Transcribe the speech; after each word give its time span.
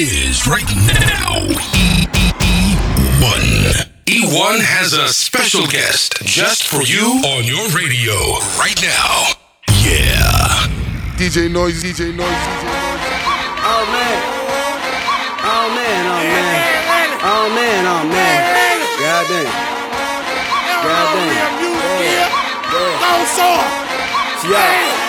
it 0.00 0.12
is 0.12 0.46
right 0.46 0.62
now. 0.86 1.42
E1. 3.18 3.42
E1 4.06 4.60
has 4.62 4.92
a 4.92 5.08
special 5.08 5.66
guest 5.66 6.22
just 6.22 6.68
for 6.68 6.82
you 6.86 7.18
on 7.26 7.42
your 7.42 7.66
radio 7.74 8.14
right 8.62 8.78
now. 8.78 9.34
Yeah. 9.82 10.70
DJ 11.18 11.50
Noise, 11.50 11.82
DJ 11.82 12.14
Noise, 12.14 12.30
DJ 12.30 12.62
Noise. 12.62 12.86
Oh 13.66 13.82
man. 13.90 14.22
Oh 15.42 15.66
man, 15.74 16.06
oh 16.06 16.22
man. 16.30 16.62
Oh 17.18 17.50
man, 17.58 17.82
oh 17.82 18.06
man. 18.06 18.38
God 19.02 19.26
damn. 19.26 19.50
God 20.86 21.10
damn. 21.18 21.58
Yeah. 22.06 22.30
Yeah. 24.46 25.07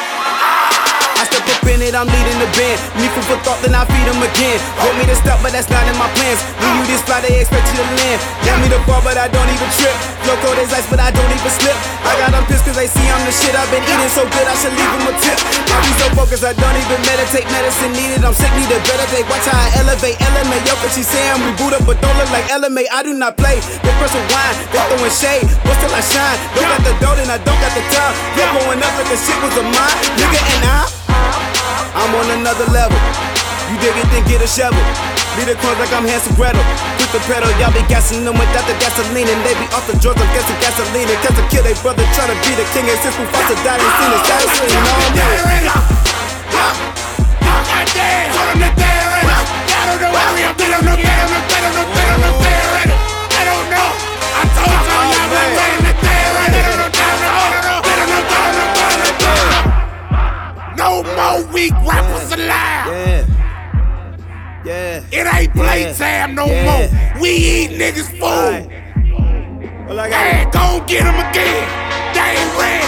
I 1.20 1.28
step 1.28 1.44
up 1.52 1.68
in 1.68 1.84
it, 1.84 1.92
I'm 1.92 2.08
leading 2.08 2.40
the 2.40 2.48
band. 2.56 2.80
Me 2.96 3.12
food 3.12 3.28
for 3.28 3.36
thought, 3.44 3.60
then 3.60 3.76
I 3.76 3.84
feed 3.84 4.08
them 4.08 4.24
again. 4.24 4.56
Want 4.80 4.96
me 4.96 5.04
to 5.12 5.18
stop, 5.20 5.44
but 5.44 5.52
that's 5.52 5.68
not 5.68 5.84
in 5.84 5.92
my 6.00 6.08
plans. 6.16 6.40
When 6.64 6.72
you 6.80 6.88
this 6.88 7.04
fly, 7.04 7.20
they 7.20 7.44
expect 7.44 7.68
you 7.76 7.84
to 7.84 7.88
land. 8.00 8.20
Down 8.48 8.64
me 8.64 8.72
to 8.72 8.80
fall, 8.88 9.04
but 9.04 9.20
I 9.20 9.28
don't 9.28 9.52
even 9.52 9.68
trip. 9.76 9.92
Flow 10.24 10.40
cold 10.40 10.56
as 10.64 10.72
ice, 10.72 10.88
but 10.88 11.04
I 11.04 11.12
don't 11.12 11.28
even 11.28 11.52
slip. 11.52 11.76
I 12.08 12.16
got 12.24 12.32
them 12.32 12.48
pissed 12.48 12.64
cause 12.64 12.80
they 12.80 12.88
see 12.88 13.04
I'm 13.12 13.20
the 13.28 13.36
shit. 13.36 13.52
I've 13.52 13.68
been 13.68 13.84
eating 13.84 14.12
so 14.16 14.24
good, 14.32 14.48
I 14.48 14.56
should 14.64 14.72
leave 14.72 14.94
them 14.96 15.12
a 15.12 15.14
tip. 15.20 15.38
I 15.44 15.78
be 15.84 15.92
so 16.00 16.08
focused, 16.16 16.48
I 16.48 16.56
don't 16.56 16.78
even 16.80 17.00
meditate. 17.04 17.44
Medicine 17.52 17.92
needed, 17.92 18.24
I'm 18.24 18.32
sick, 18.32 18.52
need 18.56 18.72
a 18.72 18.80
better 18.88 19.08
day. 19.12 19.28
Watch 19.28 19.44
how 19.44 19.60
I 19.60 19.68
elevate. 19.76 20.16
LMA, 20.24 20.56
yo, 20.64 20.80
she 20.96 21.04
saying 21.04 21.44
we 21.44 21.52
boot 21.60 21.76
up, 21.76 21.84
but 21.84 22.00
don't 22.00 22.16
look 22.16 22.32
like 22.32 22.48
LMA. 22.48 22.88
I 22.96 23.04
do 23.04 23.12
not 23.12 23.36
play. 23.36 23.60
They 23.60 23.92
press 24.00 24.16
a 24.16 24.24
wine, 24.32 24.56
they 24.72 24.80
throwing 24.90 25.14
shade. 25.14 25.46
What's 25.70 25.80
till 25.82 25.94
I 25.94 26.02
shine? 26.02 26.38
Don't 26.58 26.66
got 26.66 26.82
the 26.82 26.94
dough, 26.98 27.16
then 27.16 27.30
I 27.30 27.38
don't 27.38 27.60
got 27.62 27.74
the 27.78 27.84
time. 27.94 28.14
You're 28.34 28.50
going 28.58 28.82
up 28.82 28.94
like 28.98 29.10
the 29.14 29.18
shit 29.22 29.38
was 29.46 29.54
a 29.62 29.64
mine. 29.64 29.98
Nigga, 30.18 30.42
and 30.42 30.66
I. 30.66 30.82
I'm 31.94 32.12
on 32.18 32.28
another 32.42 32.66
level. 32.74 32.98
You 33.70 33.78
dig 33.78 33.94
it, 33.94 34.08
then 34.10 34.26
get 34.26 34.42
a 34.42 34.50
shovel. 34.50 34.82
Lead 35.38 35.46
the 35.46 35.56
crumbs 35.62 35.78
like 35.78 35.94
I'm 35.94 36.10
Hansel 36.10 36.34
Gretel. 36.34 36.64
Put 36.98 37.10
the 37.14 37.22
pedal, 37.30 37.54
y'all 37.62 37.70
be 37.70 37.86
gassing 37.86 38.26
them 38.26 38.34
without 38.34 38.66
the 38.66 38.74
gasoline. 38.82 39.30
And 39.30 39.42
they 39.46 39.54
be 39.62 39.70
off 39.78 39.86
the 39.86 39.94
drugs, 40.02 40.18
I'm 40.18 40.30
guessing 40.34 40.58
gasoline. 40.58 41.06
Cause 41.22 41.38
to 41.38 41.46
kill 41.54 41.62
their 41.62 41.78
brother, 41.86 42.02
trying 42.18 42.34
to 42.34 42.38
be 42.42 42.58
the 42.58 42.66
king. 42.74 42.90
And 42.90 42.98
since 43.06 43.14
we 43.14 43.26
fought 43.30 43.46
to 43.46 43.56
die, 43.62 43.78
they 43.78 43.90
seen 44.02 44.10
the 44.10 44.20
status. 44.26 44.50
You 44.58 44.74
know 44.74 44.90
what 44.90 45.06
I'm 45.06 45.14
saying? 45.14 46.00
No 60.78 61.04
more 61.04 61.44
weak 61.52 61.74
rappers 61.84 62.32
allowed. 62.32 62.88
Yeah. 62.88 63.26
Yeah. 64.64 65.02
It 65.12 65.28
ain't 65.36 65.54
play 65.54 65.82
Yeah. 65.82 65.94
time 65.94 66.36
no 66.36 66.46
Yeah. 66.46 66.64
more. 66.66 66.88
We 67.22 67.30
eat 67.30 67.72
niggas 67.72 68.10
food. 68.20 68.72
Well, 69.88 70.00
I 70.00 70.10
got 70.10 70.22
Hey, 70.22 70.46
gon' 70.52 70.86
get 70.86 71.04
them 71.04 71.20
again. 71.20 71.66
They 72.14 72.38
ain't 72.40 72.54
ready. 72.60 72.86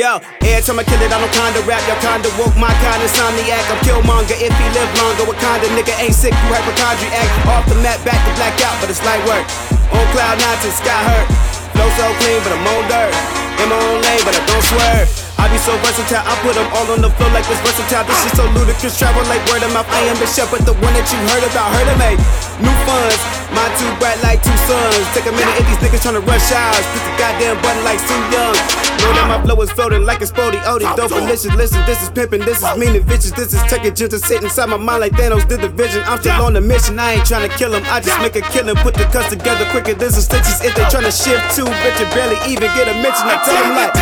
Yo, 0.00 0.18
every 0.42 0.62
time 0.62 0.78
I 0.78 0.84
kill 0.84 1.02
it, 1.02 1.12
I 1.12 1.18
don't 1.20 1.30
kinda 1.30 1.60
rap. 1.68 1.82
Y'all 1.86 2.00
kinda 2.00 2.28
woke 2.38 2.56
my 2.56 2.72
kinda 2.82 3.04
insomniac. 3.06 3.64
I'm 3.70 3.78
Killmonger 3.86 4.38
if 4.40 4.54
he 4.58 4.66
live 4.74 4.90
longer. 4.98 5.24
Wakanda 5.30 5.68
nigga 5.76 5.94
ain't 6.00 6.14
sick, 6.14 6.32
you 6.32 6.54
hypochondriac. 6.54 7.28
Off 7.52 7.66
the 7.68 7.76
mat, 7.76 8.02
back 8.04 8.18
to 8.26 8.32
black 8.38 8.54
out, 8.64 8.80
but 8.80 8.90
it's 8.90 9.04
light 9.04 9.24
work. 9.26 9.46
On 9.92 10.04
cloud 10.14 10.36
nine 10.40 10.58
till 10.62 10.72
sky 10.72 11.00
hurt. 11.04 11.26
Flow 11.74 11.88
so 11.98 12.06
clean, 12.22 12.40
but 12.46 12.52
I'm 12.54 12.64
on 12.64 12.84
dirt. 12.88 13.12
In 13.60 13.68
my 13.68 13.76
own 13.76 14.00
lane, 14.00 14.22
but 14.24 14.34
I 14.34 14.42
don't 14.46 14.64
swerve. 14.64 15.08
I 15.36 15.50
be 15.52 15.58
so 15.60 15.76
versatile, 15.84 16.24
I 16.24 16.32
put 16.40 16.56
them 16.56 16.64
all 16.72 16.88
on 16.88 17.04
the 17.04 17.10
floor 17.20 17.28
like 17.36 17.44
this 17.44 17.60
versatile. 17.60 18.06
This 18.08 18.16
shit 18.24 18.32
so 18.32 18.48
ludicrous, 18.56 18.96
travel 18.96 19.20
like 19.28 19.44
word 19.52 19.60
of 19.60 19.74
mouth. 19.76 19.84
I 19.92 20.08
am 20.08 20.16
the 20.16 20.24
shepherd, 20.24 20.64
the 20.64 20.72
one 20.80 20.94
that 20.96 21.04
you 21.12 21.20
heard 21.28 21.44
about. 21.44 21.68
Heard 21.76 21.90
of 21.92 21.98
me? 22.00 22.16
New 22.64 22.76
funds, 22.88 23.20
mine 23.54 23.72
too 23.78 23.88
bright 24.02 24.18
like 24.22 24.42
two 24.42 24.54
suns. 24.66 25.06
Take 25.14 25.30
a 25.30 25.34
minute 25.34 25.54
if 25.62 25.66
these 25.70 25.80
niggas 25.80 26.02
tryna 26.02 26.26
rush 26.26 26.50
hours. 26.52 26.84
Push 26.92 27.04
the 27.06 27.14
goddamn 27.16 27.56
button 27.62 27.82
like 27.86 27.98
Sue 28.02 28.18
Young. 28.34 28.56
Know 29.00 29.12
that 29.14 29.26
my 29.30 29.38
flow 29.42 29.62
is 29.62 29.70
floating 29.72 30.04
like 30.04 30.20
a 30.20 30.26
spody. 30.26 30.58
They 30.58 30.90
dope 30.98 31.14
delicious. 31.14 31.54
Listen, 31.54 31.80
this 31.86 32.02
is 32.02 32.10
pimpin', 32.10 32.44
this 32.44 32.62
is 32.62 32.70
mean 32.76 32.94
and 32.96 33.04
vicious. 33.04 33.32
This 33.32 33.54
is 33.54 33.62
taking 33.70 33.94
to 33.94 34.18
sit 34.18 34.42
inside 34.42 34.68
my 34.68 34.76
mind 34.76 35.00
like 35.00 35.12
Thanos 35.12 35.46
did 35.48 35.60
the 35.60 35.68
vision. 35.68 36.02
I'm 36.06 36.18
still 36.20 36.42
on 36.42 36.52
the 36.52 36.60
mission, 36.60 36.98
I 36.98 37.14
ain't 37.14 37.24
tryna 37.24 37.50
kill 37.56 37.72
him. 37.72 37.82
I 37.86 38.00
just 38.00 38.20
make 38.20 38.36
a 38.36 38.42
killing, 38.52 38.76
put 38.76 38.94
the 38.94 39.04
cuts 39.04 39.30
together 39.30 39.64
quicker. 39.70 39.94
than 39.94 40.10
some 40.10 40.22
stitches 40.22 40.60
if 40.60 40.74
they 40.74 40.84
tryna 40.90 41.14
shift 41.14 41.54
too. 41.54 41.64
bitch, 41.64 41.98
you 42.00 42.06
barely 42.12 42.36
even 42.50 42.68
get 42.74 42.88
a 42.88 42.94
mention. 43.00 43.28
I 43.30 43.36
tell 43.44 43.54
them 43.62 43.74
like. 43.78 43.94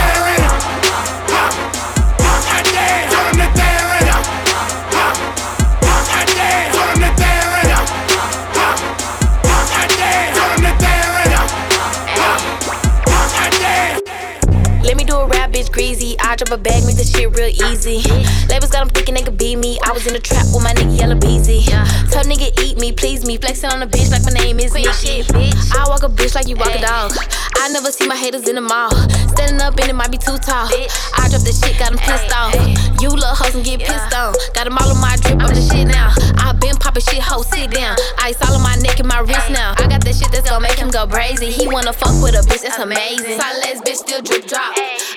Let 3.35 3.82
a 15.83 15.91
rap, 15.91 15.99
bitch, 15.99 15.99
greasy. 15.99 16.17
I 16.21 16.37
drop 16.37 16.59
a 16.59 16.63
bag, 16.63 16.85
make 16.85 16.97
this 16.97 17.11
shit 17.13 17.31
real 17.31 17.49
easy. 17.49 18.03
Labels 18.49 18.71
got 18.71 18.85
them 18.85 18.91
thinking 18.91 19.15
they 19.15 19.23
could 19.23 19.39
be 19.39 19.57
me. 19.57 19.79
I 19.85 19.93
was 19.93 20.07
in 20.07 20.13
the 20.13 20.21
trap 20.21 20.47
with 20.53 20.63
my 20.63 20.73
nigga 20.75 20.99
Yella 20.99 21.17
Beezy. 21.17 21.63
Tough 22.11 22.27
nigga, 22.27 22.51
eat 22.63 22.79
me, 22.79 22.93
please 22.93 23.27
me. 23.27 23.37
Flexing 23.37 23.71
on 23.71 23.83
a 23.83 23.87
bitch 23.87 24.11
like 24.11 24.25
my 24.25 24.33
name 24.33 24.61
is 24.61 24.75
Nikki. 24.75 25.23
I 25.75 25.85
walk 25.89 26.03
a 26.03 26.09
bitch 26.09 26.35
like 26.35 26.49
you 26.49 26.57
walk 26.57 26.75
a 26.75 26.81
dog. 26.81 27.13
I 27.59 27.69
never 27.69 27.93
see 27.93 28.07
my 28.07 28.17
haters 28.17 28.49
in 28.49 28.57
the 28.57 28.61
mall. 28.61 28.91
Standing 29.35 29.61
up 29.61 29.79
and 29.79 29.91
it 29.91 29.95
might 29.95 30.11
be 30.11 30.19
too 30.19 30.39
tall. 30.39 30.69
I 30.69 31.29
drop 31.31 31.43
the 31.43 31.53
shit, 31.53 31.79
got 31.79 31.91
them 31.91 31.99
pissed 31.99 32.33
off. 32.35 32.55
You 33.01 33.11
little 33.11 33.35
hoes 33.35 33.55
and 33.55 33.65
get 33.65 33.81
pissed 33.81 34.15
on. 34.15 34.35
Got 34.55 34.65
them 34.65 34.79
all 34.79 34.91
on 34.91 35.01
my 35.01 35.17
drip, 35.17 35.41
I'm 35.41 35.55
the 35.55 35.63
shit 35.63 35.89
now. 35.89 36.15
Been 36.63 36.77
popping 36.79 37.03
shit, 37.03 37.19
ho, 37.19 37.43
sit 37.43 37.71
down. 37.73 37.97
Ice 38.19 38.39
all 38.47 38.55
on 38.55 38.63
my 38.63 38.77
neck 38.77 39.01
and 39.01 39.09
my 39.09 39.19
wrist 39.19 39.51
now. 39.51 39.75
I 39.77 39.89
got 39.89 40.05
that 40.05 40.15
shit 40.15 40.31
that's 40.31 40.49
gonna 40.49 40.63
make 40.63 40.79
him 40.79 40.91
go 40.91 41.07
crazy. 41.07 41.51
He 41.51 41.67
wanna 41.67 41.93
fuck 41.93 42.15
with 42.23 42.39
a 42.39 42.43
bitch, 42.47 42.63
that's 42.63 42.79
amazing. 42.79 43.35
Silence, 43.35 43.83
bitch, 43.83 43.99
still 43.99 44.23
drip 44.23 44.47
drop. 44.47 44.71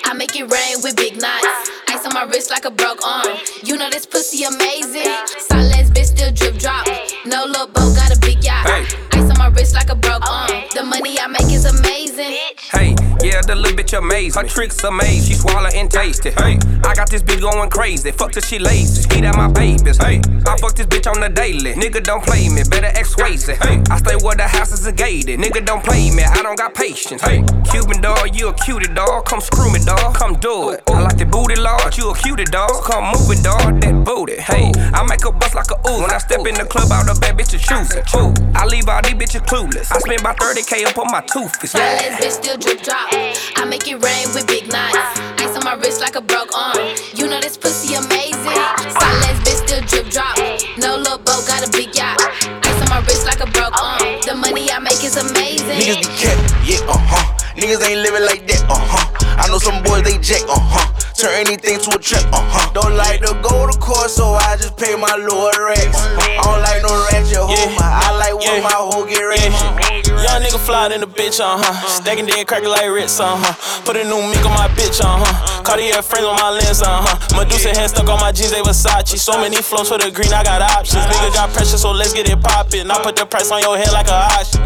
I 0.04 0.12
make 0.12 0.34
it 0.34 0.50
rain 0.50 0.82
with 0.82 0.96
big 0.96 1.22
knots. 1.22 1.46
Ice 1.88 2.04
on 2.04 2.12
my 2.12 2.24
wrist 2.24 2.50
like 2.50 2.64
a 2.64 2.70
broke 2.70 2.98
arm. 3.06 3.38
You 3.62 3.76
know 3.76 3.88
this 3.90 4.06
pussy 4.06 4.42
amazing. 4.42 5.06
Silence, 5.46 5.90
bitch, 5.90 6.10
still 6.18 6.32
drip 6.32 6.58
drop. 6.58 6.84
No 7.24 7.44
little 7.44 7.68
boat, 7.68 7.94
got 7.94 8.10
a 8.10 8.18
big 8.18 8.42
yacht. 8.42 8.66
Ice 9.14 9.30
on 9.30 9.38
my 9.38 9.48
wrist 9.54 9.74
like 9.74 9.88
a 9.90 9.94
broke 9.94 10.28
arm. 10.28 10.50
The 10.74 10.82
money 10.82 11.14
I 11.20 11.28
make 11.28 11.46
is 11.54 11.64
amazing. 11.64 12.42
Hey, 12.74 12.96
yeah, 13.36 13.42
the 13.42 13.54
little 13.54 13.76
bitch 13.76 13.96
amazing. 13.96 14.42
Her 14.42 14.48
tricks 14.48 14.82
amaze, 14.84 15.28
she 15.28 15.34
swallow 15.34 15.68
and 15.74 15.90
taste 15.90 16.24
it. 16.26 16.34
Hey, 16.40 16.58
I 16.84 16.94
got 16.94 17.10
this 17.10 17.22
bitch 17.22 17.40
going 17.40 17.68
crazy. 17.70 18.10
Fuck 18.12 18.32
till 18.32 18.42
she 18.42 18.58
lazy. 18.58 19.04
Eat 19.16 19.24
out 19.24 19.36
my 19.36 19.48
babies. 19.48 19.98
Hey, 19.98 20.20
I 20.46 20.56
fuck 20.56 20.74
this 20.74 20.86
bitch 20.86 21.10
on 21.10 21.20
the 21.20 21.28
daily. 21.28 21.74
Nigga 21.74 22.02
don't 22.02 22.24
play 22.24 22.48
me, 22.48 22.62
better 22.68 22.86
X 22.86 23.14
Swayze. 23.14 23.56
Hey, 23.64 23.82
I 23.90 23.98
stay 23.98 24.16
where 24.24 24.36
the 24.36 24.48
house 24.48 24.72
is 24.72 24.90
gated. 24.92 25.40
Nigga 25.40 25.64
don't 25.64 25.84
play 25.84 26.10
me, 26.10 26.22
I 26.22 26.42
don't 26.42 26.56
got 26.56 26.74
patience. 26.74 27.22
Hey, 27.22 27.44
Cuban 27.70 28.00
dog, 28.00 28.34
you 28.34 28.48
a 28.48 28.54
cutie 28.54 28.92
dog. 28.94 29.26
Come 29.26 29.40
screw 29.40 29.70
me, 29.72 29.80
dog. 29.84 30.14
Come 30.14 30.34
do 30.40 30.70
it. 30.70 30.82
I 30.88 31.00
like 31.02 31.18
the 31.18 31.26
booty 31.26 31.56
lord, 31.56 31.96
you 31.96 32.10
a 32.10 32.16
cutie 32.16 32.44
dog. 32.44 32.72
Come 32.84 33.12
move 33.12 33.28
it, 33.30 33.42
dog. 33.44 33.80
That 33.82 34.04
booty. 34.04 34.40
Hey, 34.40 34.72
I 34.94 35.04
make 35.04 35.24
a 35.24 35.32
bust 35.32 35.54
like 35.54 35.70
a 35.70 35.78
ooze. 35.88 36.00
When 36.00 36.10
I 36.10 36.18
step 36.18 36.46
in 36.46 36.54
the 36.54 36.64
club, 36.64 36.88
all 36.92 37.04
the 37.04 37.18
bad 37.20 37.36
bitches 37.36 37.60
choosing. 37.60 38.04
Ooh, 38.16 38.32
I 38.54 38.64
leave 38.64 38.88
all 38.88 39.02
these 39.02 39.14
bitches 39.14 39.44
clueless. 39.44 39.92
I 39.92 39.98
spend 39.98 40.20
about 40.20 40.38
30k 40.38 40.86
up 40.86 40.96
on 40.96 41.10
my 41.12 41.20
tooth. 41.20 41.52
Yeah. 41.52 41.60
toothpaste. 41.60 41.72
Silence, 41.72 42.16
bitch, 42.16 42.32
still 42.32 42.56
drip 42.56 42.82
drop. 42.82 43.25
I 43.56 43.64
make 43.64 43.86
it 43.88 43.96
rain 44.02 44.26
with 44.34 44.46
big 44.46 44.68
knots. 44.68 44.96
Ice 45.40 45.56
on 45.56 45.64
my 45.64 45.74
wrist 45.74 46.00
like 46.00 46.16
a 46.16 46.20
broke 46.20 46.50
arm. 46.56 46.78
You 47.14 47.26
know 47.28 47.40
this 47.40 47.56
pussy 47.56 47.94
amazing. 47.94 48.60
Silence, 48.94 49.38
bitch, 49.44 49.60
still 49.66 49.82
drip 49.86 50.06
drop. 50.12 50.36
No 50.78 50.96
little 50.96 51.18
boat, 51.18 51.46
got 51.46 51.66
a 51.66 51.70
big 51.70 51.94
yacht. 51.94 52.20
Ice 52.20 52.80
on 52.82 52.88
my 52.88 53.00
wrist 53.06 53.26
like 53.26 53.40
a 53.40 53.48
broke 53.50 53.74
arm. 53.80 54.00
The 54.26 54.34
money 54.34 54.70
I 54.70 54.78
make 54.78 55.02
is 55.04 55.16
amazing. 55.16 55.78
Niggas 55.80 56.00
be 56.02 56.08
cat, 56.18 56.38
yeah, 56.64 56.80
uh 56.90 56.98
huh. 56.98 57.24
Niggas 57.56 57.80
ain't 57.88 58.00
living 58.04 58.24
like 58.26 58.46
that, 58.48 58.62
uh 58.68 58.76
huh. 58.76 59.06
I 59.40 59.48
know 59.48 59.58
some 59.58 59.82
boys 59.82 60.02
they 60.04 60.18
jack, 60.18 60.42
uh 60.48 60.56
huh. 60.60 60.92
Turn 61.16 61.32
anything 61.32 61.80
to 61.80 61.96
a 61.96 61.98
trap, 61.98 62.24
uh 62.32 62.44
huh. 62.44 62.70
Don't 62.74 62.94
like 62.96 63.20
to 63.24 63.32
go 63.42 63.66
to 63.66 63.76
court, 63.78 64.10
so 64.10 64.36
I 64.36 64.56
just 64.60 64.76
pay 64.76 64.94
my 64.94 65.16
lord 65.16 65.56
racks. 65.56 65.96
I 66.20 66.36
don't 66.44 66.60
like 66.60 66.82
no 66.84 66.92
ratchet 67.10 67.40
hoe, 67.40 67.48
Yeah. 67.48 67.72
my, 67.80 67.88
I 68.04 68.08
like 68.20 68.36
when 68.36 68.60
Yeah. 68.60 68.68
my 68.68 68.76
hoe 68.76 69.04
get 69.08 69.24
rich. 69.24 69.95
Young 70.36 70.44
nigga 70.44 70.60
fly 70.60 70.92
in 70.92 71.00
the 71.00 71.08
bitch, 71.08 71.40
uh 71.40 71.56
huh. 71.56 71.72
Stacking 71.88 72.26
dead 72.26 72.46
cracker 72.46 72.68
like 72.68 72.84
Ritz, 72.92 73.18
uh 73.20 73.40
huh. 73.40 73.56
Put 73.88 73.96
a 73.96 74.04
new 74.04 74.20
mink 74.20 74.44
on 74.44 74.52
my 74.52 74.68
bitch, 74.76 75.00
uh 75.00 75.16
huh. 75.16 75.64
Cartier 75.64 76.04
frames 76.04 76.28
on 76.28 76.36
my 76.36 76.52
lens, 76.52 76.84
uh 76.84 77.00
huh. 77.00 77.16
Medusa 77.32 77.72
hand 77.72 77.88
stuck 77.88 78.04
on 78.04 78.20
my 78.20 78.32
jeans, 78.36 78.52
they 78.52 78.60
Versace. 78.60 79.16
So 79.16 79.40
many 79.40 79.56
flows 79.64 79.88
for 79.88 79.96
the 79.96 80.12
green, 80.12 80.28
I 80.36 80.44
got 80.44 80.60
options. 80.60 81.08
Nigga 81.08 81.32
got 81.32 81.48
pressure, 81.56 81.80
so 81.80 81.88
let's 81.88 82.12
get 82.12 82.28
it 82.28 82.36
poppin'. 82.44 82.90
I 82.90 83.00
put 83.00 83.16
the 83.16 83.24
price 83.24 83.48
on 83.48 83.64
your 83.64 83.80
head 83.80 83.96
like 83.96 84.12
a 84.12 84.28
option. 84.36 84.60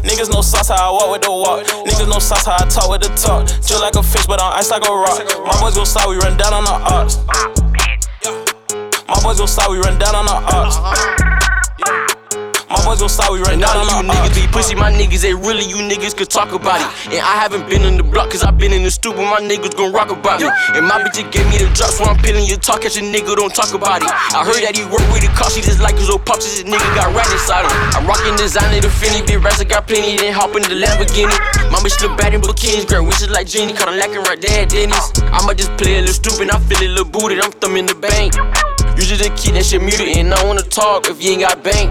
Niggas 0.00 0.32
know 0.32 0.40
sauce 0.40 0.72
how 0.72 0.80
I 0.80 0.88
walk 0.96 1.12
with 1.12 1.28
the 1.28 1.30
walk. 1.30 1.60
Niggas 1.84 2.08
know 2.08 2.16
sauce 2.16 2.48
how 2.48 2.56
I 2.56 2.64
talk 2.64 2.88
with 2.88 3.04
the 3.04 3.12
talk. 3.20 3.52
Chill 3.60 3.84
like 3.84 4.00
a 4.00 4.02
fish, 4.02 4.24
but 4.24 4.40
I'm 4.40 4.56
ice 4.56 4.72
like 4.72 4.88
a 4.88 4.92
rock. 4.96 5.20
My 5.44 5.60
boys 5.60 5.76
go 5.76 5.84
slide, 5.84 6.08
we 6.08 6.16
run 6.24 6.40
down 6.40 6.56
on 6.56 6.64
the 6.64 6.72
ox. 6.88 7.20
My 9.04 9.20
boys 9.20 9.36
go 9.36 9.44
slide, 9.44 9.68
we 9.68 9.76
run 9.76 10.00
down 10.00 10.16
on 10.16 10.24
the 10.24 10.40
ox. 10.56 10.80
My 12.70 12.78
boys 12.86 13.02
gon' 13.02 13.10
we 13.34 13.42
right 13.42 13.58
And 13.58 13.66
now. 13.66 13.74
all 13.74 13.82
of 13.82 13.98
you 13.98 14.06
niggas 14.06 14.34
be 14.38 14.46
pussy, 14.54 14.78
my 14.78 14.94
niggas 14.94 15.26
ain't 15.26 15.42
really 15.42 15.66
you 15.66 15.82
niggas 15.82 16.14
could 16.14 16.30
talk 16.30 16.54
about 16.54 16.78
it. 16.78 16.86
And 17.10 17.18
I 17.18 17.34
haven't 17.42 17.66
been 17.66 17.82
in 17.82 17.98
the 17.98 18.06
block, 18.06 18.30
cause 18.30 18.46
I 18.46 18.54
been 18.54 18.72
in 18.72 18.86
the 18.86 18.92
stupid, 18.94 19.26
my 19.26 19.42
niggas 19.42 19.74
gon' 19.74 19.92
rock 19.92 20.14
about 20.14 20.38
it. 20.38 20.46
And 20.78 20.86
my 20.86 21.02
bitch 21.02 21.18
just 21.18 21.34
gave 21.34 21.50
me 21.50 21.58
the 21.58 21.66
drops 21.74 21.98
when 21.98 22.08
I'm 22.08 22.18
peeling 22.22 22.46
your 22.46 22.62
talk, 22.62 22.86
catch 22.86 22.94
a 22.96 23.02
nigga 23.02 23.34
don't 23.34 23.50
talk 23.50 23.74
about 23.74 24.06
it. 24.06 24.08
I 24.08 24.46
heard 24.46 24.62
that 24.62 24.78
he 24.78 24.86
work 24.86 25.02
with 25.10 25.26
the 25.26 25.30
cost, 25.34 25.58
he 25.58 25.62
just 25.66 25.82
like 25.82 25.98
his 25.98 26.10
old 26.10 26.22
pops, 26.22 26.46
this 26.46 26.62
nigga 26.62 26.86
got 26.94 27.10
right 27.10 27.26
inside 27.34 27.66
him. 27.66 27.74
I'm 27.98 28.06
rocking 28.06 28.38
designer, 28.38 28.78
the 28.78 28.86
Fendi, 28.86 29.26
big 29.26 29.42
rats, 29.42 29.58
I 29.58 29.66
got 29.66 29.90
plenty, 29.90 30.14
then 30.14 30.30
hop 30.30 30.54
in 30.54 30.62
the 30.62 30.78
Lamborghini. 30.78 31.34
My 31.74 31.82
bitch 31.82 31.98
look 32.06 32.14
bad 32.14 32.38
in 32.38 32.40
bikinis, 32.40 32.86
girl, 32.86 33.02
wishes 33.02 33.34
like 33.34 33.50
Genie, 33.50 33.74
caught 33.74 33.90
her 33.90 33.98
lacking 33.98 34.22
right 34.22 34.38
there 34.38 34.62
at 34.62 34.70
Denny's. 34.70 35.10
I'ma 35.34 35.58
just 35.58 35.74
play 35.74 35.98
a 35.98 36.06
little 36.06 36.14
stupid, 36.14 36.54
I 36.54 36.58
feel 36.70 36.86
a 36.86 36.86
little 36.86 37.10
booted, 37.10 37.42
I'm 37.42 37.50
thumbing 37.50 37.90
the 37.90 37.98
bank. 37.98 38.38
Usually 39.00 39.30
the 39.30 39.34
kid 39.34 39.54
that 39.56 39.64
shit 39.64 39.80
muted, 39.80 40.12
and 40.20 40.28
I 40.34 40.44
wanna 40.44 40.60
talk 40.60 41.08
if 41.08 41.24
you 41.24 41.32
ain't 41.32 41.40
got 41.40 41.64
bank. 41.64 41.88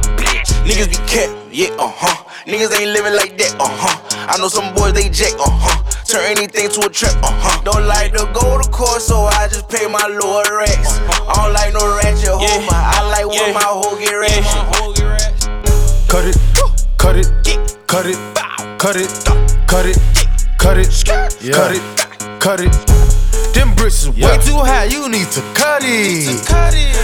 Niggas 0.62 0.94
be 0.94 0.98
kept, 1.10 1.34
yeah, 1.50 1.74
uh 1.82 1.90
huh. 1.90 2.22
Niggas 2.46 2.70
ain't 2.78 2.94
living 2.94 3.18
like 3.18 3.34
that, 3.42 3.58
uh 3.58 3.66
huh. 3.66 3.98
I 4.30 4.38
know 4.38 4.48
some 4.48 4.70
boys 4.76 4.94
they 4.94 5.10
jack, 5.10 5.34
uh 5.42 5.50
huh. 5.50 5.82
Turn 6.06 6.22
anything 6.38 6.70
to 6.70 6.86
a 6.86 6.90
trap, 6.90 7.18
uh 7.26 7.34
huh. 7.34 7.62
Don't 7.66 7.88
like 7.90 8.14
to 8.14 8.30
go 8.30 8.62
to 8.62 8.70
court, 8.70 9.02
so 9.02 9.26
I 9.26 9.50
just 9.50 9.68
pay 9.70 9.90
my 9.90 10.06
lower 10.22 10.46
racks. 10.54 11.02
I 11.26 11.34
don't 11.34 11.54
like 11.58 11.74
no 11.74 11.82
ratchet 11.98 12.30
hoe, 12.30 12.46
Yeah. 12.46 12.62
but 12.70 12.78
I 12.78 13.02
like 13.10 13.26
when 13.26 13.42
Yeah. 13.42 13.58
my 13.58 13.66
hoe 13.66 13.98
get 13.98 14.14
rich. 14.14 14.46
Cut 16.06 16.26
it, 16.30 16.38
cut 17.02 17.18
it, 17.18 17.26
cut 17.90 18.06
it, 18.06 18.18
cut 18.78 18.96
it, 18.96 19.10
cut 19.66 19.86
it, 19.90 19.98
cut 20.62 20.78
it, 20.78 20.90
cut 21.58 21.74
it, 21.74 21.82
cut 22.38 22.62
it. 22.62 23.09
Them 23.60 23.76
bricks 23.76 24.04
is 24.04 24.10
way 24.16 24.38
too 24.38 24.56
high, 24.56 24.86
you 24.86 25.10
need 25.10 25.28
to 25.32 25.42
cut 25.54 25.82
it. 25.84 26.24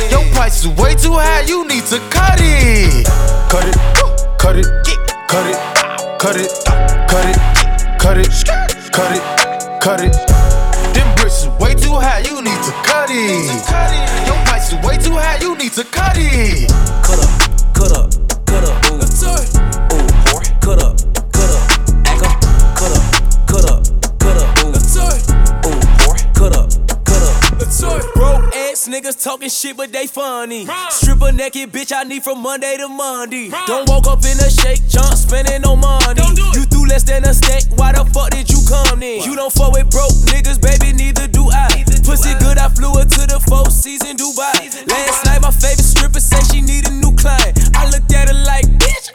Your 0.10 0.24
price 0.32 0.64
is 0.64 0.68
way 0.80 0.96
too 0.96 1.12
high, 1.12 1.42
you 1.42 1.68
need 1.68 1.84
to 1.92 2.00
cut 2.08 2.40
it. 2.40 3.06
Cut 3.52 3.68
it, 3.68 3.76
cut 4.40 4.56
it, 4.56 4.66
cut 5.28 5.48
it, 5.52 5.58
cut 6.18 6.38
it, 6.40 6.50
cut 7.12 7.28
it, 7.28 7.36
cut 8.00 8.18
it, 8.18 8.32
cut 8.94 9.12
it, 9.12 9.82
cut 9.84 10.00
it. 10.00 10.14
Them 10.96 11.16
bricks 11.18 11.44
is 11.44 11.50
way 11.60 11.76
too 11.76 11.92
high, 11.92 12.20
you 12.20 12.42
need 12.42 12.62
to 12.64 12.72
cut 12.88 13.10
it. 13.12 13.52
Your 14.26 14.40
price 14.46 14.72
is 14.72 14.80
way 14.80 14.98
too 14.98 15.12
high, 15.12 15.38
you 15.42 15.58
need 15.58 15.74
to 15.74 15.84
cut 15.84 16.16
it. 16.16 16.70
Cut 17.04 17.20
cut 17.20 17.20
up, 17.20 17.55
niggas 29.06 29.24
talking 29.24 29.50
shit, 29.50 29.78
but 29.78 29.92
they 29.92 30.08
funny. 30.08 30.68
Stripper 30.90 31.32
naked 31.32 31.72
bitch, 31.72 31.92
I 31.96 32.04
need 32.04 32.24
from 32.24 32.42
Monday 32.42 32.78
to 32.78 32.88
Monday. 32.88 33.50
Don't 33.68 33.88
walk 33.88 34.08
up 34.08 34.20
in 34.26 34.38
a 34.40 34.50
shake, 34.50 34.88
jump 34.88 35.14
spending 35.14 35.62
no 35.62 35.76
money. 35.76 36.22
You 36.54 36.64
threw 36.66 36.88
less 36.88 37.04
than 37.04 37.24
a 37.24 37.34
stack, 37.34 37.64
why 37.78 37.92
the 37.92 38.06
fuck 38.06 38.32
did 38.32 38.50
you 38.50 38.60
come 38.68 39.04
in? 39.04 39.24
You 39.24 39.36
don't 39.36 39.54
fuck 39.54 39.74
with 39.74 39.90
broke 39.92 40.14
niggas, 40.34 40.62
baby, 40.62 40.94
neither 40.94 41.28
do 41.28 41.50
I. 41.52 41.84
Pussy 42.04 42.34
good, 42.40 42.58
I 42.58 42.70
flew 42.70 42.94
her 42.98 43.06
to 43.06 43.24
the 43.26 43.40
four 43.48 43.70
season 43.70 44.18
Dubai. 44.18 44.74
Last 44.88 45.26
night, 45.26 45.42
my 45.42 45.52
favorite 45.52 45.86
stripper 45.86 46.20
said 46.20 46.44
she 46.52 46.62
need 46.62 46.88
a 46.88 46.94
new 46.94 47.14
client. 47.16 47.58
I 47.76 47.90
looked 47.90 48.14
at 48.14 48.30
her 48.30 48.40
like, 48.46 48.66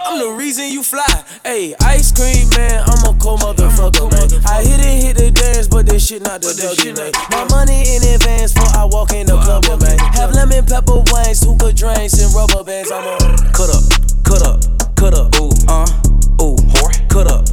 I'm 0.06 0.19
the 0.19 0.31
reason 0.32 0.69
you 0.69 0.82
fly. 0.82 1.25
Hey, 1.44 1.75
ice 1.81 2.12
cream 2.12 2.49
man, 2.50 2.82
I'm 2.87 3.14
a 3.14 3.19
cold 3.19 3.41
motherfucker, 3.41 4.11
man. 4.11 4.29
I 4.47 4.62
hit 4.62 4.81
it, 4.81 5.02
hit 5.02 5.17
the 5.17 5.31
dance, 5.31 5.69
but 5.69 5.87
this 5.87 6.06
shit 6.06 6.23
not 6.23 6.41
the 6.41 6.49
dougie, 6.49 6.97
man. 6.97 7.12
My 7.31 7.44
money 7.50 7.97
in 7.97 8.02
advance 8.14 8.55
before 8.55 8.75
I 8.76 8.85
walk 8.85 9.12
in 9.12 9.26
the 9.26 9.37
club, 9.41 9.64
man. 9.81 9.99
Have 10.14 10.32
lemon 10.32 10.64
pepper 10.67 11.02
wings, 11.12 11.43
hookah 11.43 11.73
drinks, 11.73 12.19
and 12.23 12.32
rubber 12.35 12.64
bands. 12.64 12.91
I'm 12.91 13.05
a 13.05 13.19
Cut 13.52 13.70
up, 13.70 13.85
cut 14.25 14.43
up, 14.43 14.61
cut 14.97 15.14
up, 15.14 15.35
ooh, 15.41 15.52
uh, 15.69 15.87
ooh, 16.41 16.56
whore. 16.56 17.08
Cut 17.08 17.26
up, 17.26 17.44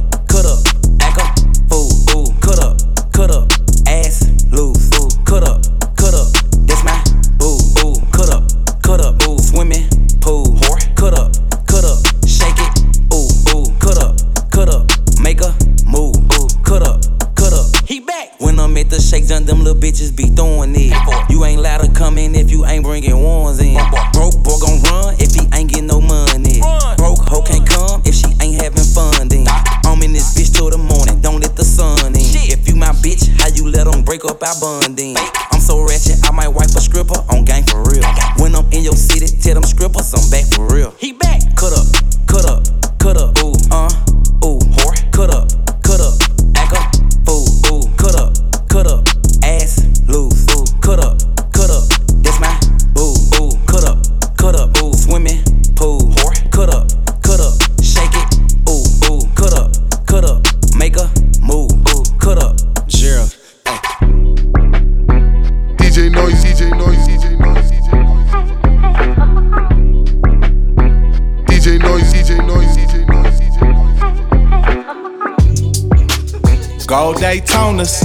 Daytonas, 77.58 78.04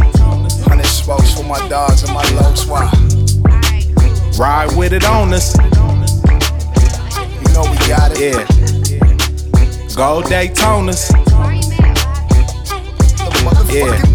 Hundred 0.65 0.85
smokes 0.87 1.35
for 1.35 1.43
my 1.43 1.59
dogs 1.69 2.01
and 2.01 2.11
my 2.11 2.27
low 2.31 2.55
swap. 2.55 2.91
ride 4.39 4.75
with 4.75 4.93
it 4.93 5.05
on 5.05 5.31
us. 5.31 5.55
You 5.55 7.53
know 7.53 7.61
we 7.69 7.77
got 7.87 8.11
it. 8.17 8.33
Yeah. 8.33 8.45
Gold 9.95 10.25
Daytonas, 10.25 11.11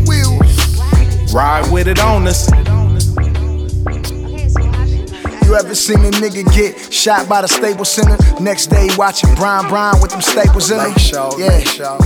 wheels. 0.08 1.32
ride 1.32 1.70
with 1.73 1.87
it 1.87 2.00
on 2.00 2.26
us. 2.26 2.50
You 5.46 5.55
ever 5.55 5.75
seen 5.76 6.00
a 6.00 6.11
nigga 6.19 6.52
get 6.52 6.93
shot 6.93 7.29
by 7.29 7.43
the 7.43 7.49
Staples 7.49 7.90
Center? 7.93 8.17
Next 8.43 8.66
day 8.66 8.88
watching 8.97 9.33
Brian 9.37 9.68
Brown 9.68 10.00
with 10.02 10.11
them 10.11 10.21
staples 10.21 10.73
in 10.73 10.78
them? 10.78 10.95
yeah. 11.38 11.97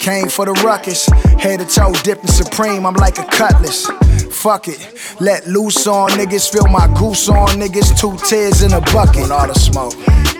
Came 0.00 0.28
for 0.28 0.46
the 0.46 0.52
ruckus, 0.64 1.08
head 1.40 1.60
to 1.60 1.66
toe 1.66 1.92
dipping 2.04 2.28
supreme. 2.28 2.86
I'm 2.86 2.94
like 2.94 3.18
a 3.18 3.24
cutlass. 3.24 3.86
Fuck 4.30 4.68
it, 4.68 4.80
let 5.20 5.46
loose 5.46 5.86
on 5.86 6.10
niggas, 6.10 6.50
feel 6.50 6.66
my 6.68 6.86
goose 6.98 7.28
on 7.28 7.48
niggas. 7.60 7.98
Two 7.98 8.16
tears 8.26 8.62
in 8.62 8.72
a 8.72 8.80
bucket. 8.92 9.30
All 9.30 9.46
the 9.46 9.54
smoke. 9.54 9.94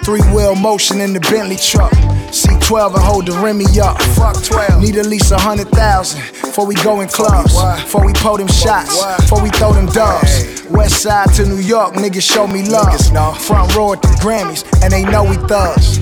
Three 0.05 0.23
wheel 0.33 0.55
motion 0.55 1.01
in 1.01 1.13
the 1.13 1.21
Bentley 1.21 1.57
truck. 1.57 1.93
C12 2.31 2.95
and 2.95 3.03
hold 3.03 3.27
the 3.27 3.33
Remy 3.33 3.65
up. 3.81 4.01
Fuck 4.17 4.43
12. 4.43 4.81
Need 4.81 4.97
at 4.97 5.07
least 5.07 5.33
a 5.33 5.39
hundred 5.39 5.69
thousand 5.69 6.21
before 6.41 6.67
we 6.67 6.75
go 6.77 7.01
in 7.01 7.09
clubs. 7.09 7.53
Before 7.83 8.05
we 8.07 8.13
pull 8.15 8.37
them 8.37 8.49
shots. 8.49 9.05
Before 9.17 9.43
we 9.43 9.51
throw 9.51 9.73
them 9.73 9.87
dubs. 9.87 10.63
West 10.71 11.03
side 11.03 11.33
to 11.35 11.45
New 11.45 11.57
York, 11.57 11.95
niggas 11.95 12.23
show 12.23 12.47
me 12.47 12.63
love. 12.69 12.95
Front 13.41 13.75
row 13.75 13.93
at 13.93 14.03
the 14.03 14.09
Grammys, 14.23 14.65
and 14.83 14.93
they 14.93 15.05
know 15.05 15.25
we 15.25 15.37
thugs. 15.49 15.99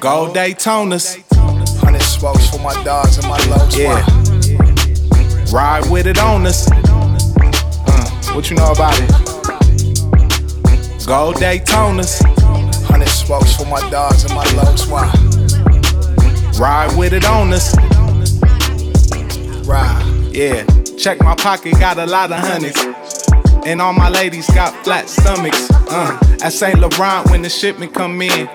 Gold 0.00 0.36
Daytonas, 0.36 1.27
smokes 2.18 2.50
for 2.50 2.58
my 2.58 2.74
dogs 2.82 3.16
and 3.16 3.28
my 3.28 3.38
low 3.46 3.68
yeah. 3.76 4.04
Ride 5.52 5.88
with 5.88 6.06
it 6.06 6.18
on 6.18 6.46
us. 6.46 6.68
Uh, 6.72 8.34
what 8.34 8.50
you 8.50 8.56
know 8.56 8.72
about 8.72 8.98
it? 8.98 9.08
Gold 11.06 11.36
Daytonas, 11.36 12.20
Hundred 12.86 13.08
smokes 13.08 13.54
for 13.54 13.66
my 13.66 13.88
dogs 13.88 14.24
and 14.24 14.34
my 14.34 14.44
low 14.54 14.74
swap. 14.74 15.14
ride 16.58 16.92
with 16.98 17.12
it 17.12 17.24
on 17.24 17.52
us. 17.52 17.76
Ride. 19.64 20.30
Yeah, 20.32 20.64
check 20.98 21.20
my 21.20 21.36
pocket, 21.36 21.78
got 21.78 21.98
a 21.98 22.06
lot 22.06 22.32
of 22.32 22.38
honeys. 22.40 23.07
And 23.68 23.82
all 23.82 23.92
my 23.92 24.08
ladies 24.08 24.46
got 24.54 24.72
flat 24.82 25.10
stomachs. 25.10 25.68
Uh, 25.90 26.18
at 26.40 26.54
St. 26.54 26.78
Laurent 26.78 27.30
when 27.30 27.42
the 27.42 27.50
shipment 27.50 27.92
come 27.92 28.22
in. 28.22 28.48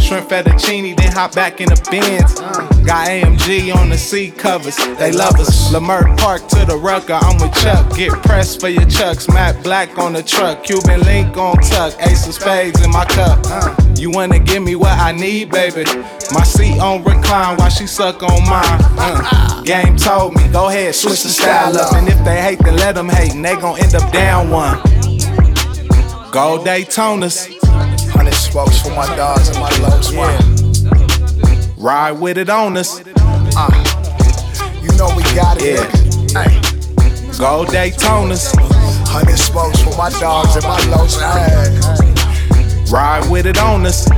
Shrimp 0.00 0.28
fettuccine, 0.28 0.96
then 0.96 1.12
hop 1.12 1.34
back 1.34 1.60
in 1.60 1.68
the 1.68 1.88
bins. 1.90 2.40
Got 2.84 3.08
AMG 3.08 3.74
on 3.74 3.88
the 3.90 3.98
seat 3.98 4.38
covers, 4.38 4.76
they 4.98 5.12
love 5.12 5.34
us. 5.40 5.72
Leimert 5.72 6.18
Park 6.18 6.46
to 6.48 6.64
the 6.66 6.76
rucker, 6.76 7.14
I'm 7.14 7.40
with 7.40 7.54
Chuck. 7.54 7.96
Get 7.96 8.12
pressed 8.22 8.60
for 8.60 8.68
your 8.68 8.84
chucks, 8.86 9.28
Matt 9.28 9.62
Black 9.62 9.98
on 9.98 10.12
the 10.12 10.22
truck. 10.22 10.62
Cuban 10.64 11.00
link 11.02 11.36
on 11.36 11.56
tuck, 11.56 11.94
ace 12.00 12.26
of 12.26 12.34
spades 12.34 12.84
in 12.84 12.90
my 12.90 13.04
cup. 13.06 13.44
You 13.98 14.10
wanna 14.10 14.38
give 14.38 14.62
me 14.62 14.76
what 14.76 14.98
I 14.98 15.12
need, 15.12 15.50
baby? 15.50 15.84
My 16.32 16.42
seat 16.42 16.78
on 16.80 17.02
recline 17.04 17.56
while 17.56 17.70
she 17.70 17.86
suck 17.86 18.22
on 18.22 18.44
mine. 18.48 18.80
Uh, 18.98 19.62
game 19.62 19.96
told 19.96 20.34
me, 20.36 20.46
go 20.48 20.68
ahead, 20.68 20.94
switch 20.94 21.22
the 21.22 21.30
style 21.30 21.76
up. 21.78 21.94
And 21.94 22.08
if 22.08 22.22
they 22.24 22.42
hate, 22.42 22.58
then 22.58 22.76
let 22.76 22.96
them 22.96 23.08
hate, 23.08 23.34
and 23.34 23.44
they 23.44 23.54
gon' 23.56 23.78
end 23.80 23.94
up 23.94 24.12
down 24.12 24.50
one. 24.54 24.78
Gold 26.30 26.64
Daytonas. 26.64 27.48
Hundred 28.12 28.34
spokes 28.34 28.80
for 28.80 28.90
my 28.90 29.06
dogs 29.16 29.48
and 29.48 29.58
my 29.58 29.70
lows, 29.78 30.12
yeah. 30.12 30.38
Ride 31.76 32.12
with 32.12 32.38
it 32.38 32.48
on 32.48 32.76
us. 32.76 33.00
Uh, 33.56 33.70
you 34.80 34.90
know 34.96 35.10
we 35.16 35.22
got 35.34 35.58
it, 35.60 35.74
yeah. 35.74 36.44
Hey. 36.44 36.60
Gold 37.36 37.68
Daytonas. 37.68 38.54
Hundred 39.08 39.38
spokes 39.38 39.82
for 39.82 39.96
my 39.96 40.10
dogs 40.20 40.54
and 40.54 40.64
my 40.64 40.80
lows, 40.86 41.16
hey. 41.20 42.92
Ride 42.92 43.28
with 43.28 43.46
it 43.46 43.58
on 43.58 43.86
us. 43.86 44.08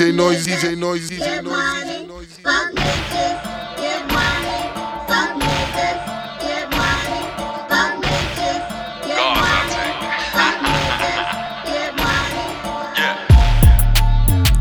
DJ 0.00 0.14
Noise, 0.14 0.46
DJ 0.46 0.78
Noise, 0.78 1.10
DJ 1.10 1.44
Noise, 1.44 1.84
DJ 1.84 2.08
Noise. 2.08 2.38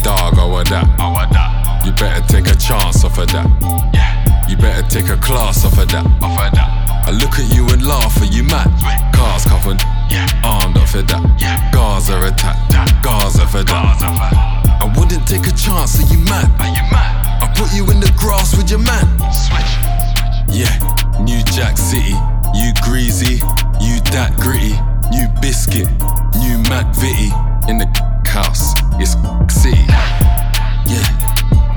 Dog, 0.03 0.37
I 0.37 0.45
want 0.45 0.67
that. 0.67 0.83
I 0.99 1.09
want 1.09 1.31
that. 1.31 1.85
You 1.85 1.93
better 1.93 2.21
take 2.27 2.47
a 2.47 2.55
chance 2.57 3.05
off 3.05 3.17
of 3.17 3.27
that. 3.29 3.47
Yeah. 3.93 4.49
You 4.49 4.57
better 4.57 4.85
take 4.89 5.07
a 5.07 5.15
class 5.21 5.63
off 5.63 5.79
of 5.79 5.87
that. 5.87 6.05
Off 6.21 6.47
of 6.47 6.51
that. 6.51 7.07
I 7.07 7.11
look 7.11 7.39
at 7.39 7.55
you 7.55 7.65
and 7.69 7.85
laugh, 7.85 8.21
are 8.21 8.25
you 8.25 8.43
mad? 8.43 8.67
Cars 9.15 9.45
covered, 9.45 9.79
yeah. 10.11 10.27
armed 10.43 10.75
off 10.75 10.95
of 10.95 11.07
that. 11.07 11.23
Yeah. 11.39 11.71
Gaza 11.71 12.19
attack, 12.27 12.57
Gaza 13.01 13.47
for 13.47 13.63
that. 13.63 14.58
I 14.89 14.99
wouldn't 14.99 15.27
take 15.27 15.45
a 15.45 15.51
chance, 15.55 15.99
are 15.99 16.07
you 16.13 16.17
mad? 16.25 16.49
Are 16.59 16.67
you 16.67 16.81
mad? 16.89 17.43
I 17.43 17.53
put 17.53 17.73
you 17.73 17.85
in 17.91 17.99
the 17.99 18.11
grass 18.17 18.57
with 18.57 18.69
your 18.71 18.79
man. 18.79 19.05
Switch. 19.29 19.71
Yeah, 20.49 20.73
New 21.21 21.43
Jack 21.53 21.77
City, 21.77 22.17
you 22.57 22.73
greasy, 22.81 23.37
you 23.77 24.01
that 24.09 24.33
gritty, 24.41 24.73
new 25.13 25.29
biscuit, 25.41 25.85
new 26.41 26.57
Mac 26.69 26.89
Vitty 26.95 27.29
in 27.69 27.77
the 27.77 27.85
house. 28.25 28.73
It's 28.97 29.13
city. 29.53 29.85
Yeah, 30.89 31.05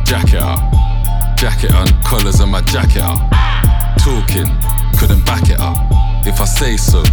jacket 0.05 0.41
up, 0.41 1.37
jacket 1.37 1.75
on, 1.75 1.89
collars 2.03 2.41
on 2.41 2.49
my 2.49 2.63
jacket 2.63 3.03
up. 3.03 3.21
Talking, 4.01 4.49
couldn't 4.99 5.25
back 5.27 5.51
it 5.51 5.61
up. 5.61 5.77
If 6.25 6.41
I 6.41 6.47
say 6.47 6.77
so, 6.79 7.05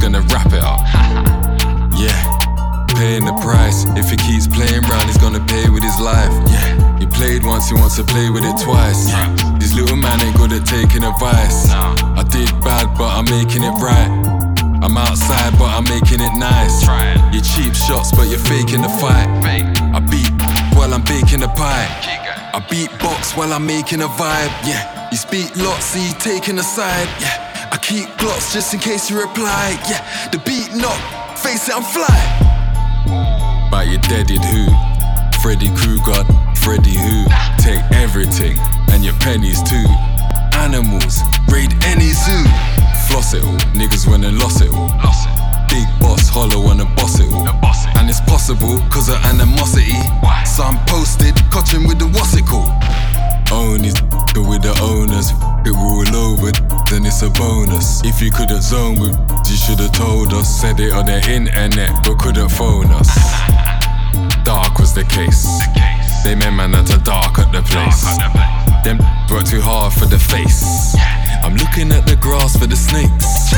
gonna 0.00 0.20
wrap 0.20 0.52
it 0.52 0.62
up. 0.62 0.84
Yeah, 1.96 2.35
paying 2.96 3.24
the 3.24 3.36
price. 3.44 3.84
If 3.96 4.10
he 4.10 4.16
keeps 4.16 4.46
playing 4.48 4.82
round, 4.88 5.04
he's 5.04 5.18
gonna 5.18 5.44
pay 5.44 5.68
with 5.68 5.82
his 5.82 5.98
life. 6.00 6.32
Yeah, 6.48 6.98
he 6.98 7.06
played 7.06 7.44
once, 7.44 7.68
he 7.68 7.74
wants 7.74 7.96
to 7.96 8.04
play 8.04 8.30
with 8.30 8.44
it 8.44 8.56
twice. 8.58 9.12
This 9.60 9.74
little 9.74 9.96
man 9.96 10.20
ain't 10.22 10.36
good 10.36 10.52
at 10.52 10.64
taking 10.66 11.04
advice. 11.04 11.70
I 11.70 12.24
did 12.28 12.50
bad, 12.64 12.96
but 12.98 13.10
I'm 13.12 13.26
making 13.26 13.62
it 13.62 13.76
right. 13.78 14.10
I'm 14.82 14.96
outside, 14.96 15.52
but 15.58 15.70
I'm 15.76 15.84
making 15.84 16.20
it 16.20 16.34
nice. 16.36 16.82
You 17.32 17.40
cheap 17.40 17.74
shots, 17.74 18.12
but 18.12 18.28
you're 18.28 18.46
faking 18.52 18.82
the 18.82 18.92
fight. 19.00 19.28
I 19.96 20.00
beat 20.00 20.32
while 20.76 20.92
I'm 20.92 21.04
baking 21.04 21.40
the 21.40 21.48
pie. 21.48 21.88
I 22.56 22.60
beat 22.70 22.90
box 23.00 23.36
while 23.36 23.52
I'm 23.52 23.66
making 23.66 24.00
a 24.02 24.08
vibe. 24.08 24.52
Yeah, 24.64 25.10
you 25.10 25.16
speak 25.16 25.54
lots, 25.56 25.86
so 25.92 25.98
you 25.98 26.12
taking 26.18 26.58
a 26.58 26.62
side. 26.62 27.08
Yeah, 27.20 27.68
I 27.72 27.76
keep 27.76 28.08
glocks 28.20 28.52
just 28.52 28.72
in 28.74 28.80
case 28.80 29.10
you 29.10 29.20
reply. 29.20 29.76
Yeah, 29.90 30.02
the 30.30 30.38
beat 30.38 30.72
knock, 30.74 31.00
face 31.38 31.68
it, 31.68 31.74
I'm 31.76 31.82
fly. 31.82 32.35
But 33.76 33.88
you 33.88 33.98
deaded 33.98 34.42
who? 34.42 34.64
Freddy 35.42 35.68
Krueger, 35.76 36.24
Freddy 36.64 36.96
who? 36.96 37.28
Take 37.60 37.84
everything 37.92 38.56
and 38.88 39.04
your 39.04 39.12
pennies 39.20 39.62
too. 39.68 39.84
Animals, 40.56 41.20
raid 41.52 41.76
any 41.84 42.08
zoo. 42.08 42.44
Floss 43.06 43.34
it 43.34 43.44
all, 43.44 43.52
niggas 43.76 44.08
went 44.08 44.24
and 44.24 44.38
lost 44.38 44.62
it 44.62 44.72
all. 44.72 44.88
Big 45.68 45.84
boss, 46.00 46.26
hollow 46.26 46.64
wanna 46.64 46.86
boss 46.96 47.20
it 47.20 47.30
all. 47.30 47.46
And 47.98 48.08
it's 48.08 48.22
possible 48.22 48.80
cause 48.88 49.10
of 49.10 49.22
animosity. 49.26 49.92
So 50.46 50.62
I'm 50.64 50.82
posted, 50.86 51.36
cotton 51.52 51.86
with 51.86 51.98
the 51.98 52.06
what's 52.06 52.32
it 52.32 52.46
called? 52.46 52.72
Own 53.52 53.84
is 53.84 53.94
with 54.40 54.62
the 54.62 54.72
owners. 54.80 55.32
It 55.68 55.76
roll 55.76 56.16
over, 56.16 56.50
then 56.88 57.04
it's 57.04 57.20
a 57.20 57.28
bonus. 57.28 58.02
If 58.04 58.22
you 58.22 58.30
couldn't 58.30 58.62
zone 58.62 58.98
with, 58.98 59.18
you 59.46 59.56
should've 59.56 59.92
told 59.92 60.32
us. 60.32 60.62
Said 60.62 60.80
it 60.80 60.94
on 60.94 61.04
the 61.04 61.20
internet, 61.30 62.02
but 62.04 62.18
couldn't 62.18 62.48
phone 62.48 62.86
us. 62.86 63.62
Dark 64.46 64.78
was 64.78 64.94
the 64.94 65.02
case. 65.02 65.42
They 66.22 66.38
made 66.38 66.54
man 66.54 66.70
to 66.70 66.98
dark 67.02 67.34
at 67.42 67.50
the 67.50 67.66
place. 67.66 68.06
Them 68.86 69.02
work 69.26 69.42
too 69.42 69.58
hard 69.58 69.92
for 69.92 70.06
the 70.06 70.22
face. 70.22 70.94
I'm 71.42 71.58
looking 71.58 71.90
at 71.90 72.06
the 72.06 72.14
grass 72.14 72.54
for 72.54 72.70
the 72.70 72.78
snakes. 72.78 73.50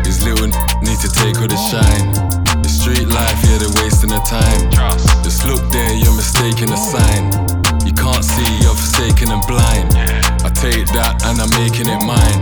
These 0.00 0.24
little 0.24 0.48
need 0.80 0.96
to 1.04 1.10
take 1.12 1.36
all 1.36 1.44
the 1.44 1.60
shine. 1.68 2.16
The 2.64 2.72
street 2.72 3.04
life, 3.12 3.36
yeah, 3.44 3.60
they're 3.60 3.76
wasting 3.84 4.08
their 4.08 4.24
time. 4.24 4.72
Just 5.20 5.44
look 5.44 5.60
there, 5.68 5.92
you're 5.92 6.16
mistaking 6.16 6.72
a 6.72 6.80
sign. 6.80 7.28
You 7.84 7.92
can't 7.92 8.24
see, 8.24 8.48
you're 8.64 8.72
forsaken 8.72 9.28
and 9.28 9.44
blind. 9.44 9.92
I 10.40 10.48
take 10.48 10.88
that 10.96 11.28
and 11.28 11.36
I'm 11.44 11.52
making 11.60 11.92
it 11.92 12.00
mine. 12.00 12.40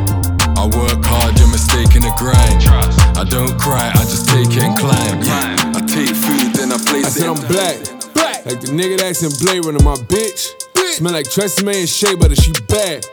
I 0.55 0.71
work 0.71 1.03
hard, 1.03 1.35
you're 1.43 1.51
mistaking 1.51 2.07
the 2.07 2.15
grind. 2.15 2.63
I 3.19 3.27
don't 3.27 3.59
cry, 3.59 3.91
I 3.91 4.07
just 4.07 4.31
take 4.31 4.55
it 4.55 4.63
and 4.63 4.79
climb. 4.79 5.27
Yeah. 5.27 5.74
I 5.95 6.03
take 6.03 6.17
food, 6.17 6.51
then 6.59 6.75
I 6.75 6.79
place 6.83 7.07
I 7.07 7.09
it. 7.09 7.15
said 7.23 7.31
I'm 7.31 7.39
black. 7.47 7.79
Black. 8.19 8.43
Like 8.43 8.59
the 8.59 8.75
nigga 8.75 8.99
that's 8.99 9.23
in 9.23 9.31
Blade 9.39 9.63
Runner, 9.63 9.79
my 9.79 9.95
bitch. 10.11 10.51
Smell 10.99 11.15
like 11.15 11.31
Tresemme 11.31 11.71
and 11.71 11.87
Shea 11.87 12.19
Butter, 12.19 12.35
she 12.35 12.51
bad. 12.67 13.07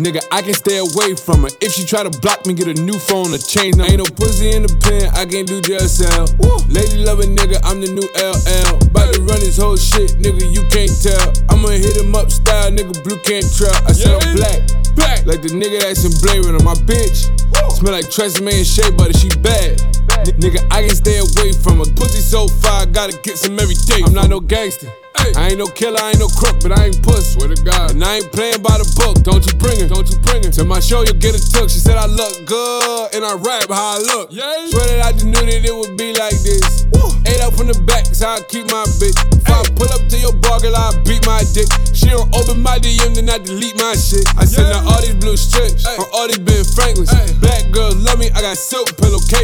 Nigga, 0.00 0.24
I 0.32 0.40
can 0.40 0.56
stay 0.56 0.80
away 0.80 1.12
from 1.12 1.44
her. 1.44 1.52
If 1.60 1.76
she 1.76 1.84
try 1.84 2.00
to 2.00 2.08
block 2.24 2.48
me, 2.48 2.56
get 2.56 2.72
a 2.72 2.76
new 2.80 2.96
phone 2.96 3.36
or 3.36 3.36
change. 3.36 3.76
Now, 3.76 3.84
ain't 3.84 4.00
no 4.00 4.08
pussy 4.16 4.48
in 4.56 4.64
the 4.64 4.72
pen, 4.80 5.12
I 5.12 5.28
can't 5.28 5.44
do 5.44 5.60
just 5.60 6.00
sell. 6.00 6.24
Lady 6.72 7.04
loving 7.04 7.36
nigga, 7.36 7.60
I'm 7.68 7.84
the 7.84 7.92
new 7.92 8.08
LL. 8.16 8.80
About 8.80 9.12
to 9.12 9.20
run 9.28 9.44
this 9.44 9.60
whole 9.60 9.76
shit, 9.76 10.16
nigga, 10.16 10.48
you 10.48 10.64
can't 10.72 10.88
tell. 11.04 11.36
I'ma 11.52 11.76
hit 11.76 12.00
him 12.00 12.16
up 12.16 12.32
style, 12.32 12.72
nigga, 12.72 12.96
blue 13.04 13.20
can't 13.28 13.44
trail. 13.52 13.76
I 13.84 13.92
said 13.92 14.16
I'm 14.16 14.32
black. 14.40 14.64
Black. 14.96 15.28
Like 15.28 15.44
the 15.44 15.52
nigga 15.52 15.84
that's 15.84 16.08
in 16.08 16.16
Blade 16.24 16.48
Runner, 16.48 16.64
my 16.64 16.80
bitch. 16.88 17.28
Smell 17.76 17.92
like 17.92 18.08
Tresemme 18.08 18.56
and 18.56 18.64
Shea 18.64 18.88
Butter, 18.96 19.12
she 19.12 19.28
bad. 19.44 19.76
N- 20.20 20.36
nigga, 20.40 20.60
I 20.70 20.86
can 20.86 20.94
stay 20.94 21.18
away 21.18 21.52
from 21.52 21.78
her. 21.78 21.88
Pussy 21.96 22.20
so 22.20 22.48
fire, 22.48 22.86
gotta 22.86 23.16
get 23.22 23.38
some 23.38 23.58
every 23.58 23.74
day. 23.86 24.02
I'm 24.04 24.14
not 24.14 24.28
no 24.28 24.40
gangster. 24.40 24.92
I 25.36 25.54
ain't 25.54 25.58
no 25.58 25.66
killer, 25.66 25.98
I 26.02 26.10
ain't 26.10 26.18
no 26.18 26.26
crook, 26.26 26.58
but 26.62 26.76
I 26.76 26.90
ain't 26.90 26.98
puss. 27.02 27.34
Swear 27.34 27.48
to 27.48 27.58
God. 27.62 27.94
And 27.94 28.02
I 28.02 28.18
ain't 28.18 28.32
playing 28.32 28.60
by 28.60 28.74
the 28.74 28.88
book. 28.98 29.22
Don't 29.22 29.44
you 29.46 29.54
bring 29.54 29.78
her, 29.78 29.86
don't 29.86 30.08
you 30.10 30.18
bring 30.18 30.42
her. 30.42 30.50
To 30.50 30.64
my 30.64 30.80
show, 30.80 31.06
you'll 31.06 31.20
get 31.22 31.38
a 31.38 31.40
took. 31.40 31.70
She 31.70 31.78
said 31.78 31.96
I 31.96 32.06
look 32.06 32.42
good, 32.44 33.14
and 33.14 33.22
I 33.24 33.38
rap 33.38 33.70
how 33.70 33.96
I 33.96 33.98
look. 34.02 34.34
Yeah. 34.34 34.50
Swear 34.66 34.86
that 34.98 35.00
I 35.06 35.12
just 35.12 35.26
knew 35.26 35.38
that 35.38 35.62
it 35.62 35.74
would 35.74 35.94
be 35.96 36.12
like 36.18 36.34
this. 36.42 36.86
Eight 37.26 37.38
up 37.40 37.54
from 37.54 37.70
the 37.70 37.78
back, 37.86 38.10
how 38.18 38.38
I 38.38 38.42
keep 38.50 38.66
my 38.66 38.82
bitch. 38.98 39.14
If 39.34 39.46
I 39.46 39.62
pull 39.78 39.90
up 39.94 40.02
to 40.10 40.16
your 40.18 40.34
bar, 40.42 40.58
girl, 40.58 40.74
I 40.74 40.90
beat 41.06 41.22
my 41.26 41.42
dick. 41.54 41.70
She 41.94 42.10
don't 42.10 42.26
open 42.34 42.58
my 42.62 42.78
DM, 42.82 43.14
then 43.14 43.30
I 43.30 43.38
delete 43.38 43.78
my 43.78 43.94
shit. 43.94 44.26
I 44.38 44.44
send 44.46 44.70
out 44.74 44.86
all 44.86 45.00
these 45.02 45.14
blue 45.18 45.38
strips 45.38 45.86
on 45.86 46.06
all 46.14 46.26
these 46.26 46.42
Ben 46.42 46.66
Franklins. 46.74 47.10
Black 47.38 47.70
girls 47.70 47.94
love 48.02 48.18
me, 48.18 48.30
I 48.34 48.42
got 48.42 48.58
silk 48.58 48.90
pillowcases. 48.98 49.41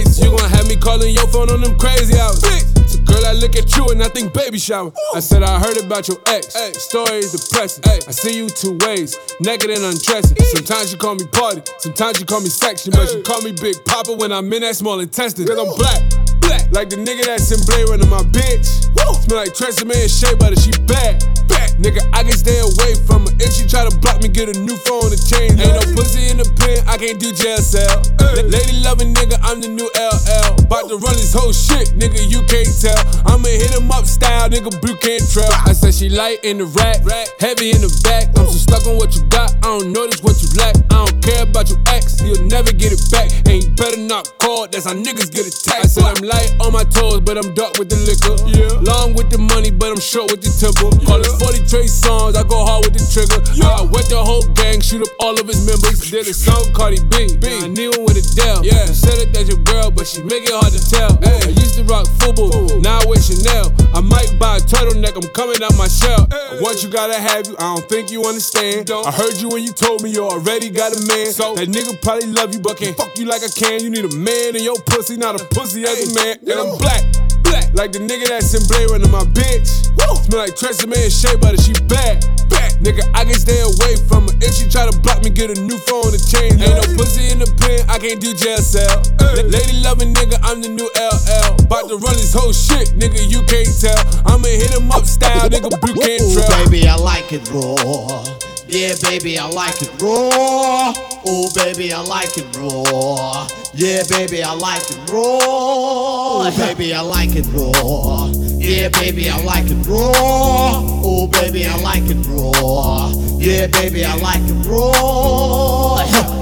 Calling 0.88 1.12
your 1.12 1.28
phone 1.28 1.50
on 1.50 1.60
them 1.60 1.76
crazy 1.76 2.18
hours. 2.18 2.40
So 2.88 2.98
girl, 3.04 3.20
I 3.26 3.32
look 3.32 3.56
at 3.56 3.76
you 3.76 3.84
and 3.92 4.02
I 4.02 4.08
think 4.08 4.32
baby 4.32 4.58
shower. 4.58 4.90
I 5.14 5.20
said 5.20 5.42
I 5.42 5.60
heard 5.60 5.76
about 5.76 6.08
your 6.08 6.16
ex. 6.26 6.56
Story 6.80 7.20
is 7.20 7.32
depressing. 7.32 7.84
I 8.08 8.10
see 8.10 8.38
you 8.38 8.48
two 8.48 8.78
ways, 8.86 9.14
naked 9.40 9.68
and 9.68 9.84
undressing. 9.84 10.38
Sometimes 10.56 10.90
you 10.90 10.96
call 10.96 11.16
me 11.16 11.26
party, 11.26 11.60
sometimes 11.76 12.20
you 12.20 12.24
call 12.24 12.40
me 12.40 12.48
section, 12.48 12.92
but 12.92 13.12
you 13.12 13.22
call 13.22 13.42
me 13.42 13.52
Big 13.52 13.76
Papa 13.84 14.14
when 14.14 14.32
I'm 14.32 14.50
in 14.50 14.62
that 14.62 14.76
small 14.76 15.00
intestine. 15.00 15.46
Cause 15.46 15.58
I'm 15.60 15.76
black, 15.76 16.00
black, 16.48 16.64
like 16.72 16.88
the 16.88 16.96
nigga 16.96 17.28
that's 17.28 17.52
in 17.52 17.60
Blade 17.68 17.88
Runner, 17.92 18.08
my 18.08 18.24
bitch. 18.32 18.88
Smell 19.28 19.44
like 19.44 19.52
Tresemme 19.52 19.92
and 19.92 20.08
Shea 20.08 20.32
Butter, 20.40 20.56
she 20.56 20.72
bad. 20.88 21.20
Back. 21.52 21.76
Nigga, 21.76 22.00
I 22.16 22.24
can 22.24 22.32
stay 22.32 22.56
away 22.64 22.96
from 23.04 23.28
her. 23.28 23.32
If 23.44 23.52
she 23.52 23.68
try 23.68 23.84
to 23.84 23.92
block 24.00 24.24
me, 24.24 24.28
get 24.28 24.48
a 24.48 24.56
new 24.56 24.76
phone 24.88 25.12
to 25.12 25.20
change. 25.20 25.60
Ain't 25.60 25.76
no 25.76 25.84
pussy 25.92 26.32
in 26.32 26.40
the 26.40 26.48
pen, 26.56 26.80
I 26.88 26.96
can't 26.96 27.20
do 27.20 27.32
jail 27.32 27.60
cell. 27.60 28.00
Lady 28.40 28.80
loving 28.80 29.12
nigga, 29.12 29.36
I'm 29.44 29.60
the 29.60 29.68
new 29.68 29.88
LL. 29.92 30.64
About 30.64 30.88
to 30.88 30.96
run 30.96 31.16
this 31.20 31.32
whole 31.36 31.52
shit, 31.52 31.92
nigga, 31.92 32.24
you 32.24 32.40
can't 32.48 32.72
tell. 32.72 32.96
I'ma 33.28 33.48
hit 33.52 33.76
him 33.76 33.92
up 33.92 34.08
style, 34.08 34.48
nigga, 34.48 34.72
blue 34.80 34.96
can't 34.96 35.24
trail. 35.28 35.52
I 35.68 35.76
said 35.76 35.92
she 35.92 36.08
light 36.08 36.40
in 36.44 36.58
the 36.58 36.66
rack, 36.72 37.04
heavy 37.36 37.76
in 37.76 37.84
the 37.84 37.92
back. 38.00 38.32
I'm 38.40 38.48
so 38.48 38.56
stuck 38.56 38.88
on 38.88 38.96
what 38.96 39.12
you 39.12 39.24
got, 39.28 39.52
I 39.60 39.76
don't 39.76 39.92
notice 39.92 40.24
what 40.24 40.40
you 40.40 40.48
lack. 40.56 40.72
I 40.88 41.04
don't 41.04 41.20
care 41.20 41.44
about 41.44 41.68
your 41.68 41.80
ex, 41.92 42.16
you'll 42.24 42.48
never 42.48 42.72
get 42.72 42.96
it 42.96 43.02
back. 43.12 43.28
And 43.44 43.60
you 43.60 43.68
better 43.76 44.00
not 44.00 44.24
call, 44.40 44.68
that's 44.68 44.88
how 44.88 44.96
niggas 44.96 45.28
get 45.28 45.44
attacked. 45.44 45.84
I 45.84 45.88
said 45.88 46.04
I'm 46.04 46.24
on 46.60 46.72
my 46.72 46.84
toes, 46.84 47.20
but 47.20 47.38
I'm 47.38 47.54
dark 47.54 47.78
with 47.78 47.88
the 47.88 47.98
liquor. 48.04 48.36
Yeah. 48.50 48.70
Long 48.84 49.14
with 49.14 49.30
the 49.30 49.38
money, 49.38 49.70
but 49.70 49.90
I'm 49.90 50.00
short 50.00 50.30
with 50.30 50.42
the 50.42 50.52
temper. 50.52 50.90
Call 51.06 51.20
it 51.20 51.32
40 51.40 51.64
Trey 51.66 51.86
songs, 51.86 52.36
I 52.36 52.42
go 52.42 52.64
hard 52.64 52.84
with 52.84 52.94
the 52.94 53.04
trigger. 53.08 53.40
Yeah. 53.54 53.80
I 53.80 53.88
wet 53.88 54.06
the 54.10 54.20
whole 54.20 54.46
gang, 54.54 54.80
shoot 54.80 55.02
up 55.02 55.12
all 55.20 55.34
of 55.38 55.46
his 55.46 55.64
members. 55.66 55.98
Did 56.10 56.26
a 56.26 56.34
song, 56.34 56.72
Cardi 56.74 57.00
B. 57.10 57.36
B. 57.38 57.48
I 57.62 57.68
knew 57.68 57.90
him 57.92 58.04
with 58.04 58.18
a 58.18 58.24
Dell. 58.36 58.64
Yeah. 58.64 58.86
You 58.86 58.94
said 58.94 59.18
it 59.18 59.32
that's 59.32 59.48
your 59.48 59.62
girl, 59.64 59.90
but 59.90 60.06
she 60.06 60.22
make 60.22 60.44
it 60.46 60.54
hard 60.54 60.72
to 60.72 60.82
tell. 60.82 61.18
Ay. 61.24 61.48
I 61.48 61.52
used 61.56 61.74
to 61.78 61.84
rock 61.84 62.06
football, 62.18 62.50
now 62.80 63.00
I 63.00 63.04
wear 63.06 63.20
Chanel. 63.20 63.72
I 63.94 64.00
might 64.00 64.30
buy 64.38 64.58
a 64.58 64.62
turtleneck, 64.62 65.16
I'm 65.16 65.28
coming 65.34 65.62
out 65.62 65.74
my 65.76 65.88
shell. 65.88 66.28
Once 66.60 66.82
you 66.82 66.90
gotta 66.90 67.18
have 67.18 67.46
you, 67.46 67.56
I 67.58 67.74
don't 67.74 67.88
think 67.88 68.10
you 68.10 68.24
understand. 68.24 68.90
I 68.90 69.10
heard 69.10 69.36
you 69.40 69.48
when 69.48 69.62
you 69.62 69.72
told 69.72 70.02
me 70.02 70.10
you 70.10 70.24
already 70.24 70.70
got 70.70 70.92
a 70.94 71.00
man. 71.06 71.32
So 71.32 71.54
that 71.54 71.68
nigga 71.68 72.00
probably 72.02 72.28
love 72.30 72.54
you, 72.54 72.60
but 72.60 72.78
can't 72.78 72.96
fuck 72.96 73.16
you 73.16 73.26
like 73.26 73.42
I 73.42 73.48
can. 73.48 73.82
You 73.82 73.90
need 73.90 74.04
a 74.04 74.14
man 74.16 74.56
in 74.56 74.62
your 74.62 74.78
pussy, 74.86 75.16
not 75.16 75.40
a 75.40 75.44
pussy 75.54 75.84
as 75.84 75.98
a 76.10 76.14
man. 76.14 76.27
And 76.36 76.60
I'm 76.60 76.76
black. 76.76 77.00
Black. 77.40 77.72
Like 77.72 77.92
the 77.96 78.04
nigga 78.04 78.28
that's 78.28 78.52
in 78.52 78.60
Blade 78.68 78.92
Runner, 78.92 79.08
my 79.08 79.24
bitch. 79.32 79.88
Woo. 79.96 80.20
Smell 80.28 80.44
like 80.44 80.52
Tresemme 80.52 80.92
and 80.92 81.08
Shea 81.08 81.32
Butter, 81.40 81.56
she 81.56 81.72
bad. 81.88 82.20
Back. 82.52 82.76
Nigga, 82.84 83.00
I 83.16 83.24
can 83.24 83.32
stay 83.32 83.56
away 83.64 83.96
from 84.04 84.28
her. 84.28 84.36
If 84.44 84.52
she 84.52 84.68
try 84.68 84.84
to 84.84 84.92
block 85.00 85.24
me, 85.24 85.30
get 85.30 85.48
a 85.48 85.56
new 85.64 85.78
phone 85.88 86.12
to 86.12 86.20
change. 86.20 86.60
Ain't 86.60 86.76
no 86.76 86.84
pussy 87.00 87.32
in 87.32 87.40
the 87.40 87.48
pen, 87.56 87.88
I 87.88 87.96
can't 87.96 88.20
do 88.20 88.36
jail 88.36 88.60
cell. 88.60 89.00
Lady 89.40 89.80
loving 89.80 90.12
nigga, 90.12 90.36
I'm 90.44 90.60
the 90.60 90.68
new 90.68 90.88
LL. 91.00 91.64
About 91.64 91.88
to 91.88 91.96
run 91.96 92.16
this 92.20 92.36
whole 92.36 92.52
shit, 92.52 92.92
nigga, 92.92 93.24
you 93.24 93.40
can't 93.48 93.72
tell. 93.80 93.96
I'ma 94.28 94.52
hit 94.52 94.76
him 94.76 94.92
up 94.92 95.08
style, 95.08 95.48
nigga, 95.48 95.72
blue 95.80 95.96
can't 95.96 96.20
trail. 96.28 96.68
baby, 96.68 96.88
I 96.88 96.96
like 96.96 97.32
it 97.32 97.48
raw. 97.48 98.47
Yeah, 98.70 98.92
baby, 99.02 99.38
I 99.38 99.48
like 99.48 99.80
it 99.80 99.90
raw. 100.02 100.92
Oh, 101.24 101.50
baby, 101.54 101.90
I 101.90 102.02
like 102.02 102.36
it 102.36 102.54
raw. 102.54 103.48
Yeah, 103.72 104.02
baby, 104.10 104.42
I 104.42 104.52
like 104.52 104.82
it 104.90 105.10
raw. 105.10 105.38
Oh, 105.40 106.54
baby, 106.54 106.92
I 106.92 107.00
like 107.00 107.34
it 107.34 107.46
raw. 107.46 108.30
Yeah, 108.58 108.90
baby, 108.90 109.30
I 109.30 109.42
like 109.42 109.70
it 109.70 109.86
raw. 109.86 110.82
Oh, 111.02 111.26
baby, 111.28 111.66
I 111.66 111.76
like 111.80 112.10
it 112.10 112.18
raw. 112.26 113.10
Yeah, 113.38 113.68
baby, 113.68 114.04
I 114.04 114.14
like 114.16 114.42
it 114.42 114.66
raw. 114.66 116.37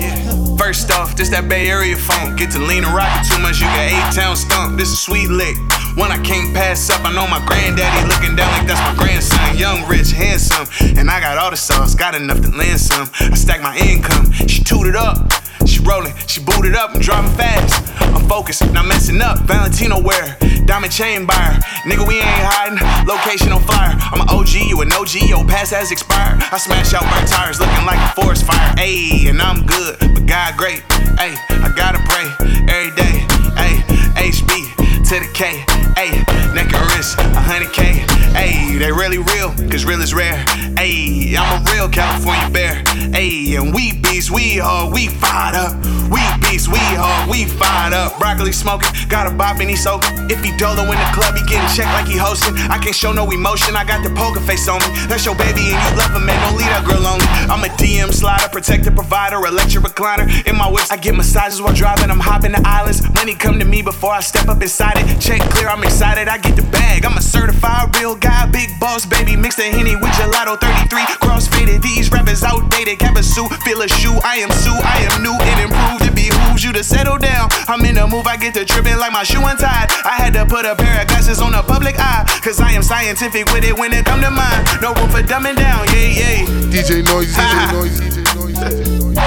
First 0.67 0.91
off, 0.91 1.15
this 1.15 1.31
that 1.31 1.49
Bay 1.49 1.71
Area 1.71 1.95
phone. 1.95 2.35
Get 2.35 2.51
to 2.51 2.59
lean 2.59 2.83
and 2.83 2.91
rock 2.91 3.07
it 3.23 3.31
too 3.31 3.39
much, 3.39 3.63
you 3.63 3.71
got 3.71 3.87
eight 3.87 4.11
town 4.11 4.35
stump. 4.35 4.77
This 4.77 4.91
is 4.91 4.99
sweet 4.99 5.31
lick. 5.31 5.55
One 5.95 6.11
I 6.11 6.19
can't 6.27 6.53
pass 6.53 6.91
up. 6.91 7.07
I 7.07 7.15
know 7.15 7.23
my 7.31 7.39
granddaddy 7.47 8.03
looking 8.11 8.35
down 8.35 8.51
like 8.51 8.67
that's 8.67 8.83
my 8.83 8.99
grandson. 8.99 9.57
Young, 9.57 9.87
rich, 9.87 10.11
handsome. 10.11 10.67
And 10.99 11.09
I 11.09 11.21
got 11.21 11.39
all 11.39 11.53
the 11.53 11.57
sauce, 11.57 11.95
got 11.95 12.17
enough 12.17 12.41
to 12.43 12.51
land 12.51 12.81
some. 12.81 13.07
I 13.15 13.37
stack 13.39 13.63
my 13.63 13.79
income. 13.79 14.33
She 14.51 14.65
tooted 14.65 14.97
up. 14.97 15.31
She 15.67 15.81
rolling, 15.81 16.15
she 16.27 16.41
booted 16.41 16.77
up, 16.77 16.95
I'm 16.95 17.01
driving 17.01 17.33
fast. 17.33 17.83
I'm 18.15 18.29
focused, 18.29 18.63
not 18.73 18.87
messing 18.87 19.21
up. 19.21 19.41
Valentino 19.41 20.01
wear, 20.01 20.37
diamond 20.65 20.93
chain 20.93 21.27
buyer. 21.27 21.59
Nigga, 21.85 22.07
we 22.07 22.17
ain't 22.17 22.47
hiding. 22.47 22.79
Location 23.07 23.53
on 23.53 23.63
fire. 23.63 23.95
I'm 24.13 24.21
an 24.21 24.29
OG, 24.31 24.55
you 24.69 24.81
an 24.83 24.93
OG, 24.93 25.29
your 25.29 25.45
pass 25.45 25.71
has 25.71 25.91
expired. 25.91 26.43
I 26.53 26.59
smash 26.59 26.95
out 26.95 27.05
my 27.05 27.21
tires, 27.27 27.59
looking 27.59 27.85
like 27.85 27.99
a 27.99 28.13
forest 28.21 28.47
fire. 28.47 28.75
Ayy, 28.77 29.29
and 29.29 29.43
I'm 29.43 29.67
good, 29.67 29.99
but 29.99 30.27
God 30.27 30.57
great. 30.57 30.83
Ayy, 31.19 31.35
I 31.51 31.73
gotta 31.75 31.99
pray 32.07 32.27
every 32.71 32.95
day. 32.95 33.27
Ayy, 33.59 33.83
HB 34.15 34.87
to 35.09 35.21
the 35.21 35.31
K. 35.33 35.65
Ayy, 35.97 36.13
neck 36.55 36.73
and 36.73 36.87
wrist, 36.93 37.17
100K. 37.19 38.05
Ayy, 38.35 38.79
they 38.79 38.93
really 38.93 39.19
real, 39.19 39.55
cause 39.71 39.85
real 39.85 40.01
is 40.03 40.13
rare. 40.15 40.45
Ayy, 40.77 41.16
I'm 41.35 41.59
a 41.59 41.73
real 41.73 41.89
California 41.89 42.49
bear. 42.51 42.85
Ayy, 43.11 43.59
and 43.59 43.75
we 43.75 43.99
beast, 43.99 44.31
we 44.31 44.59
hard, 44.59 44.93
we 44.93 45.09
fired 45.09 45.57
up. 45.57 45.75
We 46.07 46.23
beast, 46.39 46.69
we 46.69 46.79
hard, 46.95 47.29
we 47.29 47.47
fired 47.47 47.93
up. 47.93 48.19
Broccoli 48.19 48.53
smoking, 48.53 48.91
got 49.09 49.27
a 49.27 49.35
bop 49.35 49.59
and 49.59 49.69
he 49.69 49.75
soaking. 49.75 50.31
If 50.31 50.45
he 50.45 50.55
dolo 50.57 50.87
in 50.87 50.95
the 50.95 51.11
club, 51.11 51.35
he 51.35 51.43
getting 51.51 51.67
checked 51.75 51.91
like 51.99 52.07
he 52.07 52.17
hosting. 52.17 52.55
I 52.71 52.79
can't 52.79 52.95
show 52.95 53.13
no 53.13 53.29
emotion, 53.31 53.75
I 53.75 53.83
got 53.83 54.05
the 54.07 54.15
poker 54.15 54.39
face 54.41 54.69
on 54.69 54.79
me. 54.79 54.87
That's 55.11 55.27
your 55.27 55.35
baby 55.35 55.75
and 55.75 55.81
you 55.83 55.91
love 55.99 56.15
him, 56.15 56.27
man. 56.27 56.39
Don't 56.47 56.59
leave 56.63 56.71
that 56.71 56.87
girl 56.87 57.03
lonely. 57.03 57.27
I'm 57.51 57.65
a 57.67 57.73
DM 57.75 58.15
slider, 58.15 58.49
protector, 58.49 58.93
provider, 58.93 59.43
electric 59.43 59.83
recliner. 59.83 60.31
In 60.47 60.55
my 60.55 60.71
whips, 60.71 60.93
I 60.93 60.97
get 60.97 61.17
massages 61.17 61.61
while 61.61 61.75
driving. 61.75 62.11
I'm 62.11 62.23
hopping 62.23 62.53
the 62.53 62.63
islands. 62.63 63.03
Money 63.15 63.35
come 63.35 63.59
to 63.59 63.65
me 63.65 63.83
before 63.83 64.13
I 64.13 64.21
step 64.21 64.47
up 64.49 64.63
inside 64.63 64.95
it. 64.99 65.21
Check 65.21 65.43
clear, 65.51 65.67
I'm 65.67 65.83
excited. 65.83 66.29
I 66.29 66.39
get 66.39 66.55
the 66.55 66.67
bag. 66.71 67.05
I'm 67.05 67.19
a 67.19 67.23
certified 67.23 67.97
real 67.97 68.15
guy, 68.15 68.47
big 68.47 68.71
boss, 68.79 69.05
baby. 69.07 69.35
Mix 69.35 69.57
the 69.57 69.65
henny 69.65 69.97
with 69.97 70.13
gelato 70.15 70.61
33. 70.61 71.26
Crossfaded, 71.27 71.83
these 71.83 72.11
rappers 72.13 72.45
outdated. 72.45 73.01
Cap 73.01 73.17
a 73.17 73.23
suit, 73.23 73.51
feel 73.67 73.83
a 73.83 73.89
shoe. 73.89 74.15
I 74.23 74.37
am 74.37 74.51
Sue, 74.51 74.71
I 74.71 75.09
am 75.11 75.23
new 75.27 75.35
and 75.35 75.59
improved. 75.67 76.07
It 76.07 76.15
behooves 76.15 76.63
you 76.63 76.73
to 76.73 76.85
settle 76.85 77.19
down. 77.19 77.49
I'm 77.67 77.85
in 77.85 77.97
the 77.97 78.07
move, 78.07 78.29
I 78.29 78.37
get 78.37 78.55
to 78.55 78.65
tripping 78.65 78.97
like 78.97 79.11
my 79.11 79.25
shoe 79.25 79.43
untied. 79.43 79.91
I 80.07 80.15
had 80.23 80.33
to 80.35 80.47
put 80.47 80.65
a 80.65 80.77
pair 80.77 81.03
of 81.03 81.09
glasses 81.09 81.41
on 81.41 81.51
the 81.51 81.63
public 81.63 81.99
eye. 81.99 82.25
Cause 82.43 82.61
I 82.61 82.71
am 82.71 82.83
scientific 82.83 83.51
with 83.53 83.65
it 83.65 83.77
when 83.77 83.93
it 83.93 84.07
come 84.07 84.21
to 84.23 84.31
mine. 84.31 84.65
No 84.81 84.95
room 84.95 85.11
for 85.11 85.23
dumbing 85.23 85.57
down, 85.57 85.85
yeah, 85.91 86.15
yeah. 86.15 86.47
DJ 86.71 87.03
Noise, 87.05 87.35
DJ 87.35 87.73
Noise, 87.75 88.01
DJ 88.01 88.23
Noise, 88.39 88.59
DJ 88.63 88.87
Noise. 89.03 89.19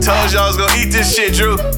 Told 0.00 0.32
y'all 0.32 0.44
I 0.44 0.46
was 0.48 0.56
gonna 0.56 0.72
eat 0.80 0.90
this 0.90 1.14
shit, 1.14 1.34
Drew. 1.34 1.56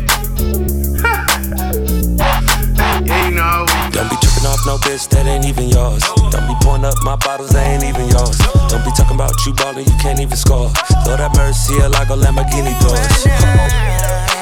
yeah, 3.03 3.27
you 3.27 3.35
know 3.35 3.67
Don't 3.91 4.09
be 4.09 4.30
tripping 4.41 4.47
off 4.47 4.67
no 4.67 4.77
bitch 4.79 5.09
that 5.11 5.27
ain't 5.27 5.45
even 5.45 5.69
yours. 5.69 6.03
Don't 6.31 6.47
be 6.49 6.55
pouring 6.65 6.85
up 6.85 6.95
my 7.03 7.17
bottles 7.17 7.51
that 7.51 7.67
ain't 7.67 7.85
even 7.85 8.09
yours. 8.09 8.39
Don't 8.69 8.85
be 8.85 8.91
talking 8.97 9.17
about 9.17 9.35
you 9.47 9.53
ballin', 9.55 9.85
you 9.85 9.97
can't 10.01 10.21
even 10.21 10.37
score. 10.37 10.71
Lord 11.07 11.21
have 11.21 11.35
mercy, 11.37 11.75
like 11.77 12.09
a 12.09 12.17
Lamborghini 12.17 12.75
doors. 12.81 13.01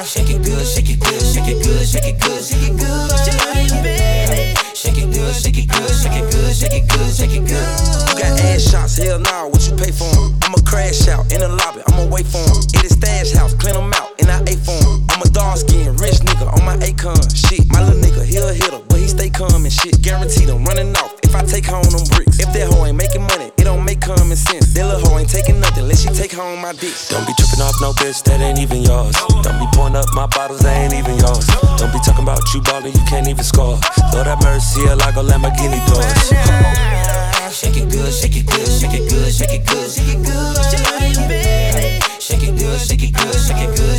Shake 0.07 0.29
it 0.29 0.43
good, 0.43 0.65
shake 0.65 0.89
it 0.89 0.99
good, 0.99 1.21
shake 1.21 1.47
it 1.47 1.63
good, 1.63 1.85
shake 1.85 2.05
it 2.05 2.19
good, 2.19 2.43
shake 2.43 2.63
it 2.63 2.77
good. 2.77 3.09
Shake 4.75 4.97
it 4.97 5.11
good, 5.13 5.35
shake 5.35 5.57
it 5.57 5.67
good, 5.67 5.91
shake 5.91 6.15
it 6.15 6.31
good, 6.31 6.55
shake 6.55 6.73
it 6.73 6.87
good, 6.87 7.13
shake 7.13 7.35
it 7.35 7.45
good. 7.45 7.67
You 8.09 8.15
got 8.15 8.39
ass 8.39 8.71
shots, 8.71 8.97
hell 8.97 9.19
nah, 9.19 9.47
what 9.47 9.61
you 9.67 9.75
pay 9.75 9.91
for 9.91 10.07
'em? 10.07 10.35
I'ma 10.43 10.57
crash 10.65 11.07
out 11.07 11.31
in 11.31 11.41
the 11.41 11.49
lobby, 11.49 11.81
I'ma 11.87 12.05
wait 12.05 12.25
for 12.25 12.39
'em. 12.39 12.63
It 12.73 12.85
is 12.85 12.93
stash 12.93 13.31
house, 13.33 13.53
clean 13.53 13.75
'em 13.75 13.93
out, 13.93 14.08
and 14.29 14.47
I 14.47 14.51
ate 14.51 14.61
for 14.61 14.77
'em. 14.77 15.05
I'm 15.09 15.21
a 15.21 15.29
dark 15.29 15.57
skin, 15.57 15.95
rich 15.97 16.21
nigga 16.21 16.47
on 16.53 16.63
my 16.63 16.77
Akon. 16.77 17.19
Shit, 17.33 17.65
my 17.73 17.81
little 17.81 17.99
nigga, 17.99 18.23
he 18.23 18.37
a 18.37 18.53
hitter, 18.53 18.79
but 18.87 18.99
he 18.99 19.07
stay 19.07 19.29
calm 19.29 19.65
and 19.65 19.73
shit. 19.73 20.01
Guaranteed 20.01 20.49
I'm 20.49 20.63
running 20.65 20.95
off 20.97 21.13
if 21.23 21.35
I 21.35 21.41
take 21.43 21.65
home 21.65 21.89
them 21.89 22.05
bricks. 22.13 22.37
If 22.39 22.53
that 22.53 22.69
hoe 22.69 22.85
ain't 22.85 22.97
making 22.97 23.23
money, 23.23 23.51
it 23.57 23.63
don't 23.63 23.83
make 23.83 24.01
common 24.01 24.37
sense. 24.37 24.73
That 24.73 24.85
little 24.85 25.09
hoe 25.09 25.19
ain't 25.19 25.29
taking 25.29 25.59
nothing 25.59 25.83
unless 25.83 26.01
she 26.01 26.09
take 26.09 26.31
home 26.31 26.61
my 26.61 26.73
dick. 26.73 26.93
Don't 27.09 27.25
be 27.25 27.33
tripping 27.33 27.61
off 27.61 27.75
no 27.81 27.93
bitch 27.93 28.21
that 28.23 28.39
ain't 28.39 28.59
even 28.59 28.83
yours. 28.83 29.15
Don't 29.43 29.59
be 29.59 29.67
pouring 29.73 29.95
up 29.95 30.05
my 30.13 30.27
bottles 30.27 30.61
that 30.61 30.77
ain't 30.77 30.93
even 30.93 31.17
yours. 31.17 31.47
Don't 31.77 31.91
be 31.91 31.99
talking 32.05 32.23
about 32.23 32.41
you 32.53 32.61
ballin', 32.61 32.93
you 32.93 33.03
can't 33.09 33.27
even 33.27 33.43
score. 33.43 33.79
Lord 34.13 34.27
have 34.27 34.41
mercy, 34.43 34.81
like 35.03 35.15
a 35.15 35.23
Lamborghini 35.23 35.81
doors. 35.89 36.05
Shake 37.51 37.77
it 37.77 37.89
good, 37.89 38.13
shake 38.13 38.37
it 38.37 38.45
good, 38.45 38.67
shake 38.79 38.93
it 38.93 39.09
good, 39.09 39.33
shake 39.33 39.53
it 39.57 39.65
good, 39.65 39.89
shake 39.89 40.13
it 40.15 40.23
good. 40.23 41.17
Shake 41.17 41.48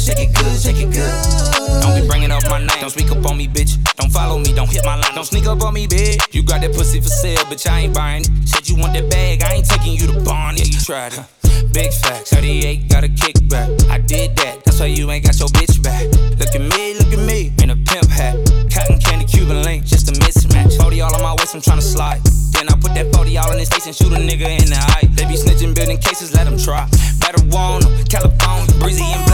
good, 0.00 0.16
shake 0.16 0.28
it 0.28 0.34
good, 0.34 0.60
shake 0.60 0.80
it 0.80 0.92
good. 0.92 1.82
Don't 1.82 2.00
be 2.00 2.06
bringing 2.06 2.30
up 2.30 2.42
my 2.48 2.58
name. 2.58 2.80
Don't 2.80 2.90
speak 2.90 3.10
up 3.10 3.24
on 3.26 3.36
me, 3.36 3.48
bitch. 3.48 3.76
Don't 3.96 4.10
follow 4.10 4.38
me. 4.38 4.52
Don't 4.52 4.70
hit 4.70 4.84
my 4.84 4.96
line. 4.96 5.14
Don't 5.14 5.24
sneak 5.24 5.46
up 5.46 5.62
on 5.62 5.74
me, 5.74 5.86
bitch. 5.86 6.34
You 6.34 6.42
got 6.42 6.60
that 6.62 6.72
pussy 6.74 7.00
for 7.00 7.08
sale, 7.08 7.44
bitch. 7.50 7.68
I 7.68 7.80
ain't 7.80 7.94
buying 7.94 8.22
it. 8.22 8.48
Said 8.48 8.68
you 8.68 8.76
want 8.76 8.94
that 8.94 9.10
bag. 9.10 9.42
I 9.42 9.54
ain't 9.54 9.66
taking 9.68 9.94
you 9.94 10.06
to 10.08 10.20
Barn. 10.20 10.56
Yeah, 10.56 10.64
you 10.64 10.80
tried 10.80 11.12
it. 11.12 11.24
Big 11.72 11.92
facts. 11.92 12.30
38 12.30 12.88
got 12.88 13.04
a 13.04 13.08
kickback. 13.08 13.68
I 13.90 13.98
did 13.98 14.36
that. 14.36 14.64
That's 14.64 14.80
why 14.80 14.86
you 14.86 15.10
ain't 15.10 15.24
got 15.24 15.38
your 15.38 15.48
bitch 15.48 15.82
back. 15.82 16.04
Look 16.38 16.54
at 16.54 16.60
me, 16.60 16.94
look 16.94 17.12
at 17.12 17.20
me. 17.26 17.52
In 17.62 17.70
a 17.70 17.76
pimp 17.76 18.08
hat. 18.08 18.36
Cotton 18.72 18.98
candy, 18.98 19.26
Cuban 19.26 19.62
link. 19.62 19.84
Just 19.84 20.08
a 20.08 20.12
mismatch. 20.12 20.80
40 20.80 21.00
all 21.02 21.14
on 21.14 21.22
my 21.22 21.34
waist. 21.34 21.54
I'm 21.54 21.60
tryna 21.60 21.82
slide. 21.82 22.20
Then 22.52 22.68
I 22.68 22.72
put 22.72 22.94
that 22.94 23.12
40 23.14 23.36
all 23.38 23.52
in 23.52 23.58
his 23.58 23.68
face 23.68 23.86
and 23.86 23.94
shoot 23.94 24.12
a 24.12 24.16
nigga 24.16 24.48
in 24.48 24.68
the 24.70 24.80
eye. 24.96 25.08
They 25.12 25.24
be 25.26 25.34
snitching, 25.34 25.74
building 25.74 25.98
cases. 25.98 26.34
Let 26.34 26.44
them 26.44 26.58
try. 26.58 26.88
Better 27.20 27.44
want 27.46 27.84
'em. 27.84 28.04
California, 28.04 28.74
breezy 28.80 29.04
and 29.04 29.29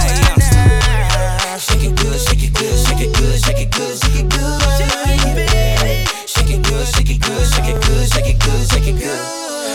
Shake 1.76 1.92
it 1.92 1.96
good, 2.00 2.18
shake 2.18 2.42
it 2.42 2.54
good, 2.56 2.86
shake 2.88 3.00
it 3.04 3.12
good, 3.12 3.36
shake 3.36 3.60
it 3.60 3.70
good, 3.70 3.98
shake 4.00 4.16
it 4.16 4.30
good. 4.32 4.60
Shake 6.24 6.48
it 6.48 6.62
good, 6.64 6.88
shake 6.88 7.10
it 7.12 7.20
good, 7.20 7.44
shake 7.52 7.68
it 7.68 7.76
good, 7.84 8.08
shake 8.08 8.28
it 8.32 8.38
good, 8.40 8.62
shake 8.72 8.88
it 8.88 8.96
good. 8.96 9.20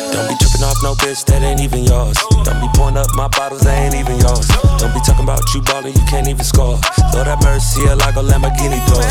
Don't 0.09 0.25
be 0.25 0.33
tripping 0.41 0.65
off 0.65 0.81
no 0.81 0.97
bitch 0.97 1.23
that 1.29 1.45
ain't 1.45 1.61
even 1.61 1.85
yours. 1.85 2.17
Don't 2.41 2.57
be 2.57 2.65
pouring 2.73 2.97
up 2.97 3.05
my 3.13 3.27
bottles 3.37 3.61
that 3.69 3.77
ain't 3.77 3.93
even 3.93 4.17
yours. 4.17 4.49
Don't 4.81 4.89
be 4.97 4.99
talking 5.05 5.29
about 5.29 5.45
you 5.53 5.61
ballin', 5.61 5.93
you 5.93 6.01
can't 6.09 6.27
even 6.27 6.41
score. 6.41 6.81
Lord 7.13 7.29
have 7.29 7.37
mercy, 7.45 7.85
like 7.93 8.17
a 8.17 8.25
Lamborghini 8.25 8.81
doors. 8.89 9.05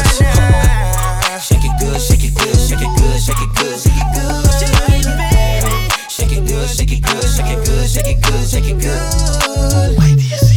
Shake 1.39 1.63
it 1.63 1.71
good, 1.79 1.95
shake 1.95 2.27
it 2.27 2.35
good, 2.35 2.59
shake 2.59 2.83
it 2.83 2.91
good, 2.99 3.23
shake 3.23 3.39
it 3.39 3.51
good, 3.55 3.79
shake 3.79 4.03
it 4.03 4.09
good. 4.19 4.51
Shake 6.11 6.35
it 6.35 6.43
good, 6.43 6.67
shake 6.67 6.91
it 6.91 7.07
good, 7.07 7.23
shake 7.23 7.55
it 7.55 7.63
good, 7.63 7.87
shake 7.87 8.11
it 8.11 8.19
good, 8.19 8.43
shake 8.51 8.67
it 8.67 8.79
good. 8.83 9.95
tripping. 9.95 10.50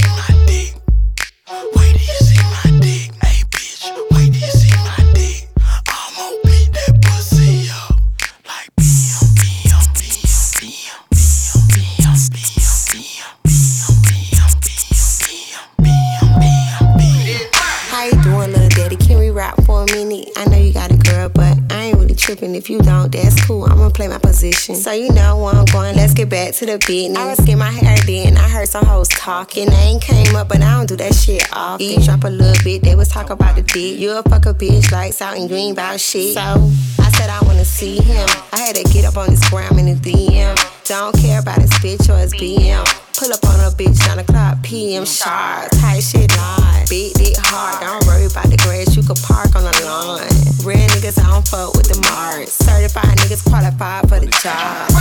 If 22.64 22.70
you 22.70 22.80
don't, 22.80 23.12
that's 23.12 23.46
cool. 23.46 23.66
I'ma 23.66 23.90
play 23.90 24.08
my 24.08 24.20
position. 24.20 24.76
So 24.76 24.94
you 24.94 25.12
know 25.12 25.36
where 25.36 25.54
I'm 25.54 25.66
going. 25.66 25.98
Let's 25.98 26.14
get 26.14 26.30
back 26.30 26.54
to 26.54 26.66
the 26.66 26.78
business. 26.78 27.18
I 27.18 27.26
was 27.26 27.40
getting 27.40 27.58
my 27.58 27.70
hair 27.70 27.98
then. 28.06 28.38
I 28.38 28.48
heard 28.48 28.70
some 28.70 28.86
hoes 28.86 29.10
talking. 29.10 29.70
They 29.70 29.76
ain't 29.76 30.02
came 30.02 30.34
up, 30.34 30.48
but 30.48 30.62
I 30.62 30.78
don't 30.78 30.88
do 30.88 30.96
that 30.96 31.14
shit 31.14 31.46
often. 31.52 31.86
You 31.86 32.02
drop 32.02 32.24
a 32.24 32.30
little 32.30 32.64
bit. 32.64 32.82
They 32.82 32.96
was 32.96 33.10
talk 33.10 33.32
about 33.32 33.58
the 33.58 33.64
dick. 33.64 34.00
You 34.00 34.18
a 34.18 34.24
fuck 34.24 34.46
a 34.46 34.54
bitch, 34.54 34.94
lights 34.94 35.22
out 35.22 35.36
and 35.36 35.50
green 35.50 35.74
about 35.74 36.00
shit. 36.00 36.36
So 36.36 36.40
I 36.40 37.12
said 37.18 37.30
I 37.30 37.42
wanna 37.46 37.66
see 37.66 37.98
him. 37.98 38.30
I 38.54 38.60
had 38.60 38.78
to 38.78 38.84
get 38.94 39.04
up 39.04 39.18
on 39.18 39.32
this 39.32 39.50
gram 39.50 39.78
in 39.78 39.88
the 39.88 39.96
DM. 39.96 40.73
Don't 40.86 41.16
care 41.16 41.40
about 41.40 41.60
his 41.60 41.72
bitch 41.80 42.12
or 42.12 42.18
his 42.20 42.34
BM. 42.34 42.84
Pull 43.16 43.32
up 43.32 43.40
on 43.48 43.56
a 43.64 43.72
bitch, 43.72 43.96
9 44.06 44.20
o'clock 44.20 44.62
PM 44.64 45.06
sharp. 45.06 45.72
Tight 45.80 46.04
shit 46.04 46.36
live. 46.36 46.90
Beat 46.90 47.16
it 47.24 47.40
hard. 47.40 47.80
Don't 47.80 48.04
worry 48.04 48.28
about 48.28 48.52
the 48.52 48.60
grass. 48.60 48.92
You 48.92 49.02
could 49.02 49.16
park 49.24 49.56
on 49.56 49.64
the 49.64 49.72
lawn. 49.88 50.28
Real 50.68 50.84
niggas, 50.92 51.16
I 51.24 51.32
don't 51.32 51.48
fuck 51.48 51.72
with 51.80 51.88
the 51.88 51.96
marks. 52.12 52.60
Certified 52.60 53.16
niggas 53.16 53.48
qualified 53.48 54.10
for 54.12 54.20
the 54.20 54.28
job. 54.44 54.92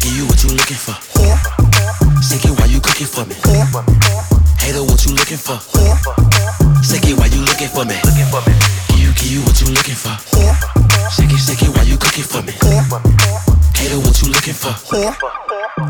Give 0.00 0.16
you 0.16 0.24
what 0.24 0.40
you 0.40 0.56
looking 0.56 0.80
for. 0.80 0.96
Shake 2.24 2.48
it 2.48 2.56
while 2.56 2.70
you 2.72 2.80
cooking 2.80 3.04
for 3.04 3.28
me. 3.28 3.36
Hater, 4.64 4.80
what 4.80 5.04
you 5.04 5.12
looking 5.12 5.36
for? 5.36 5.60
Shake 6.80 7.04
it 7.04 7.20
while 7.20 7.28
you 7.28 7.44
looking 7.44 7.68
for 7.68 7.84
me. 7.84 8.00
Give 8.96 8.96
you, 8.96 9.12
give 9.12 9.28
you 9.28 9.40
what 9.44 9.60
you 9.60 9.68
looking 9.76 9.98
for. 9.98 10.16
Shake 11.12 11.28
it, 11.28 11.36
shake 11.36 11.68
it 11.68 11.70
while 11.76 11.84
you 11.84 12.00
cooking 12.00 12.24
for 12.24 12.40
me. 12.40 12.56
Hater, 13.80 13.96
what 13.96 14.20
you 14.20 14.28
looking 14.28 14.52
for? 14.52 14.76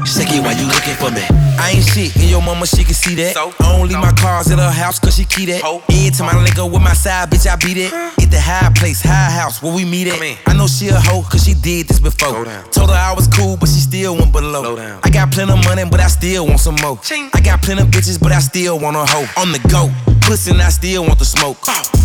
Shake 0.07 0.31
it 0.31 0.41
while 0.41 0.55
you 0.55 0.67
looking 0.71 0.95
for 0.95 1.11
me. 1.11 1.27
I 1.59 1.75
ain't 1.75 1.85
shit, 1.85 2.15
and 2.15 2.31
your 2.31 2.41
mama, 2.41 2.65
she 2.65 2.85
can 2.85 2.95
see 2.95 3.17
that. 3.17 3.37
I 3.37 3.51
don't 3.77 3.89
leave 3.89 3.99
my 3.99 4.13
cars 4.13 4.51
at 4.53 4.59
her 4.59 4.71
house, 4.71 5.01
cause 5.01 5.17
she 5.17 5.25
key 5.25 5.47
that. 5.47 5.61
In 5.91 6.13
to 6.15 6.23
my 6.23 6.39
lingo 6.41 6.67
with 6.67 6.83
my 6.83 6.95
side, 6.95 7.31
bitch, 7.31 7.51
I 7.51 7.57
beat 7.57 7.77
it. 7.77 7.93
At 7.93 8.31
the 8.31 8.41
high 8.41 8.71
place, 8.77 9.03
high 9.03 9.31
house, 9.31 9.61
where 9.61 9.75
we 9.75 9.85
meet 9.85 10.07
at. 10.07 10.23
I 10.47 10.55
know 10.55 10.69
she 10.69 10.87
a 10.89 10.95
hoe, 10.95 11.23
cause 11.23 11.45
she 11.45 11.55
did 11.55 11.89
this 11.89 11.99
before. 11.99 12.47
Told 12.71 12.91
her 12.91 12.97
I 12.97 13.13
was 13.13 13.27
cool, 13.27 13.57
but 13.57 13.69
she 13.69 13.81
still 13.81 14.15
went 14.15 14.33
below. 14.33 14.79
I 15.03 15.11
got 15.11 15.33
plenty 15.33 15.53
of 15.53 15.65
money, 15.65 15.83
but 15.91 15.99
I 15.99 16.07
still 16.07 16.47
want 16.47 16.61
some 16.61 16.77
more. 16.81 16.99
I 17.35 17.41
got 17.43 17.61
plenty 17.61 17.83
of 17.83 17.89
bitches, 17.89 18.21
but 18.21 18.31
I 18.31 18.39
still 18.39 18.79
want 18.79 18.97
a 18.97 19.05
hoe. 19.05 19.27
On 19.43 19.51
the 19.51 19.59
go, 19.67 19.91
pussy, 20.23 20.53
and 20.53 20.63
I 20.63 20.71
still 20.71 21.03
want 21.03 21.19
the 21.19 21.25
smoke. 21.25 21.59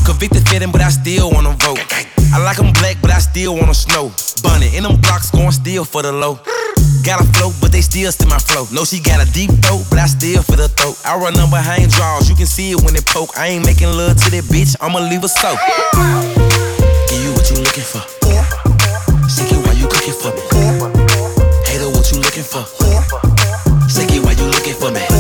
Convicted 0.03 0.49
fitting, 0.49 0.71
but 0.71 0.81
I 0.81 0.89
still 0.89 1.29
wanna 1.29 1.53
vote. 1.61 1.79
I 2.35 2.39
like 2.39 2.59
'em 2.59 2.73
black, 2.73 2.97
but 3.01 3.11
I 3.11 3.19
still 3.19 3.55
wanna 3.55 3.73
snow. 3.73 4.11
Bunny 4.43 4.75
in 4.75 4.83
them 4.83 4.97
blocks, 4.97 5.31
going 5.31 5.53
still 5.53 5.85
for 5.85 6.01
the 6.01 6.11
low. 6.11 6.37
Got 7.01 7.21
a 7.21 7.23
flow, 7.31 7.53
but 7.61 7.71
they 7.71 7.79
still 7.79 8.11
still 8.11 8.27
my 8.27 8.39
flow. 8.39 8.67
No, 8.73 8.83
she 8.83 8.99
got 8.99 9.23
a 9.25 9.31
deep 9.31 9.51
throat, 9.63 9.85
but 9.89 9.99
I 9.99 10.07
still 10.07 10.43
feel 10.43 10.57
the 10.57 10.67
throat. 10.67 10.97
I 11.05 11.15
run 11.15 11.33
them 11.33 11.49
behind 11.49 11.91
draws, 11.91 12.27
you 12.27 12.35
can 12.35 12.45
see 12.45 12.71
it 12.71 12.81
when 12.83 12.93
it 12.97 13.05
poke. 13.05 13.31
I 13.37 13.47
ain't 13.47 13.65
making 13.65 13.87
love 13.95 14.17
to 14.21 14.29
that 14.31 14.43
bitch, 14.51 14.75
I'ma 14.81 14.99
leave 14.99 15.21
her 15.21 15.29
so. 15.29 15.55
Give 17.07 17.23
you 17.23 17.31
what 17.31 17.49
you 17.49 17.55
looking 17.63 17.87
for. 17.87 18.03
Shake 19.31 19.53
it 19.53 19.61
while 19.63 19.77
you 19.77 19.87
cooking 19.87 20.17
for 20.21 20.31
me. 20.35 20.41
Hater, 21.67 21.87
what 21.87 22.11
you 22.11 22.19
looking 22.19 22.43
for? 22.43 22.65
Shake 23.87 24.11
it 24.11 24.21
while 24.21 24.35
you 24.35 24.47
looking 24.51 24.75
for 24.75 24.91
me. 24.91 25.14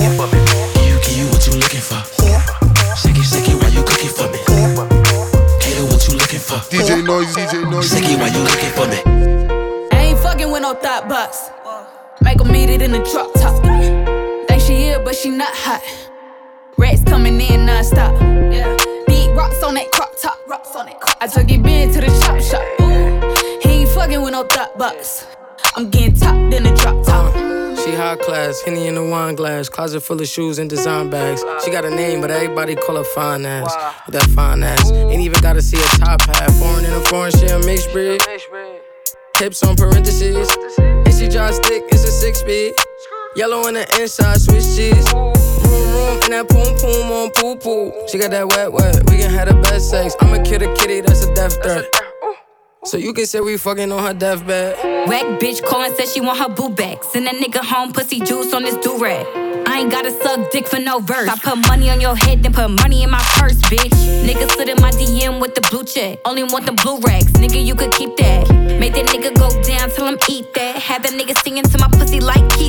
DJ 6.95 7.03
Noise, 7.03 7.35
DJ 7.35 7.69
Noise. 7.69 7.89
Shake 7.89 8.09
it 8.09 8.17
while 8.17 8.31
you 8.31 8.39
looking 8.39 8.69
for 8.69 8.87
me. 8.87 9.01
I 9.91 10.01
ain't 10.01 10.19
fucking 10.19 10.49
with 10.49 10.61
no 10.61 10.73
thought 10.75 11.09
box. 11.09 11.49
Make 12.21 12.37
Make 12.37 12.45
'em 12.47 12.53
meet 12.53 12.69
it 12.69 12.81
in 12.81 12.93
the 12.93 13.03
truck 13.11 13.33
top. 13.33 13.61
Think 14.47 14.61
she 14.61 14.75
here, 14.75 14.99
but 14.99 15.13
she 15.13 15.29
not 15.29 15.53
hot. 15.53 15.81
Rats 16.77 17.03
coming 17.03 17.41
in 17.41 17.65
non-stop. 17.65 18.13
Yeah. 18.49 18.77
Big 19.07 19.29
rocks 19.35 19.61
on 19.61 19.73
that 19.73 19.91
crop 19.91 20.11
top. 20.21 20.37
Rocks 20.47 20.73
on 20.73 20.85
that 20.85 21.01
crop 21.01 21.17
I 21.19 21.27
took 21.27 21.51
it 21.51 21.61
big 21.61 21.91
to 21.91 21.99
the 21.99 22.11
chop 22.21 22.39
shop. 22.39 22.63
He 23.61 23.81
ain't 23.81 23.89
fucking 23.89 24.21
with 24.21 24.31
no 24.31 24.45
thought 24.45 24.77
box. 24.77 25.25
I'm 25.75 25.89
getting 25.89 26.13
top 26.13 26.35
in 26.53 26.63
the 26.63 26.73
drop 26.81 27.03
top. 27.03 27.14
She 27.85 27.93
high 27.93 28.15
class, 28.15 28.63
Henny 28.63 28.87
in 28.87 28.95
the 28.95 29.03
wine 29.03 29.35
glass, 29.35 29.69
closet 29.69 30.01
full 30.01 30.19
of 30.19 30.27
shoes 30.27 30.57
and 30.57 30.67
design 30.67 31.11
bags. 31.11 31.43
She 31.63 31.69
got 31.69 31.85
a 31.85 31.91
name, 31.91 32.19
but 32.19 32.31
everybody 32.31 32.73
call 32.75 32.95
her 32.95 33.03
fine 33.03 33.45
ass. 33.45 33.71
With 34.07 34.15
that 34.15 34.27
fine 34.31 34.63
ass, 34.63 34.91
ain't 34.91 35.21
even 35.21 35.39
gotta 35.39 35.61
see 35.61 35.77
a 35.77 35.87
top 35.99 36.21
hat. 36.21 36.49
Foreign 36.53 36.83
in 36.83 36.91
a 36.91 36.99
foreign, 37.01 37.31
she 37.33 37.45
a 37.45 37.59
mixed 37.59 37.91
breed. 37.91 38.23
Hips 39.37 39.61
on 39.61 39.75
parentheses, 39.75 40.49
and 40.79 41.13
she 41.13 41.27
drive 41.27 41.53
stick, 41.53 41.83
it's 41.89 42.03
a 42.03 42.11
six 42.11 42.39
speed. 42.39 42.73
Yellow 43.35 43.67
on 43.67 43.75
the 43.75 43.85
inside, 44.01 44.41
Swiss 44.41 44.75
cheese. 44.75 45.13
Room, 45.13 45.33
room, 45.93 46.19
and 46.23 46.33
that 46.33 46.49
poom 46.49 46.73
poom 46.79 47.11
on 47.11 47.29
poo 47.35 47.55
poo. 47.55 47.93
She 48.07 48.17
got 48.17 48.31
that 48.31 48.47
wet 48.47 48.73
wet, 48.73 49.07
we 49.11 49.17
can 49.17 49.29
have 49.29 49.47
the 49.47 49.61
best 49.61 49.91
sex. 49.91 50.15
I'm 50.21 50.33
a 50.33 50.41
kid, 50.41 50.63
a 50.63 50.73
kitty, 50.73 51.01
that's 51.01 51.23
a 51.23 51.31
death 51.35 51.61
threat. 51.61 51.85
So 52.85 52.97
you 52.97 53.13
can 53.13 53.25
say 53.25 53.39
we 53.39 53.57
fucking 53.57 53.91
on 53.91 54.03
her 54.03 54.13
deathbed. 54.13 54.77
Whack 55.07 55.39
bitch 55.39 55.65
calling 55.65 55.93
said 55.95 56.07
she 56.07 56.21
want 56.21 56.37
her 56.37 56.49
boo 56.49 56.69
back. 56.69 57.03
Send 57.03 57.25
that 57.25 57.35
nigga 57.35 57.65
home, 57.65 57.91
pussy 57.91 58.19
juice 58.19 58.53
on 58.53 58.61
this 58.63 58.75
do 58.77 58.97
rag. 58.99 59.25
I 59.67 59.79
ain't 59.79 59.91
gotta 59.91 60.11
suck 60.11 60.51
dick 60.51 60.67
for 60.67 60.79
no 60.79 60.99
verse. 60.99 61.27
I 61.27 61.35
put 61.35 61.57
money 61.67 61.89
on 61.89 61.99
your 61.99 62.15
head, 62.15 62.43
then 62.43 62.53
put 62.53 62.69
money 62.69 63.03
in 63.03 63.09
my 63.09 63.21
purse, 63.37 63.59
bitch. 63.63 63.89
Nigga 64.25 64.49
slid 64.51 64.69
in 64.69 64.79
my 64.79 64.91
DM 64.91 65.41
with 65.41 65.55
the 65.55 65.61
blue 65.61 65.83
check. 65.83 66.19
Only 66.25 66.43
want 66.43 66.65
the 66.65 66.71
blue 66.71 66.99
racks, 66.99 67.31
nigga, 67.33 67.63
you 67.63 67.75
could 67.75 67.91
keep 67.91 68.15
that. 68.17 68.49
Make 68.79 68.93
that 68.93 69.05
nigga 69.07 69.35
go 69.35 69.49
down, 69.63 69.89
tell 69.89 70.07
him 70.07 70.17
eat 70.29 70.53
that. 70.53 70.75
Have 70.75 71.03
that 71.03 71.13
nigga 71.13 71.37
singing 71.43 71.63
to 71.63 71.77
my 71.77 71.89
pussy 71.97 72.19
like 72.19 72.47
Keith 72.51 72.64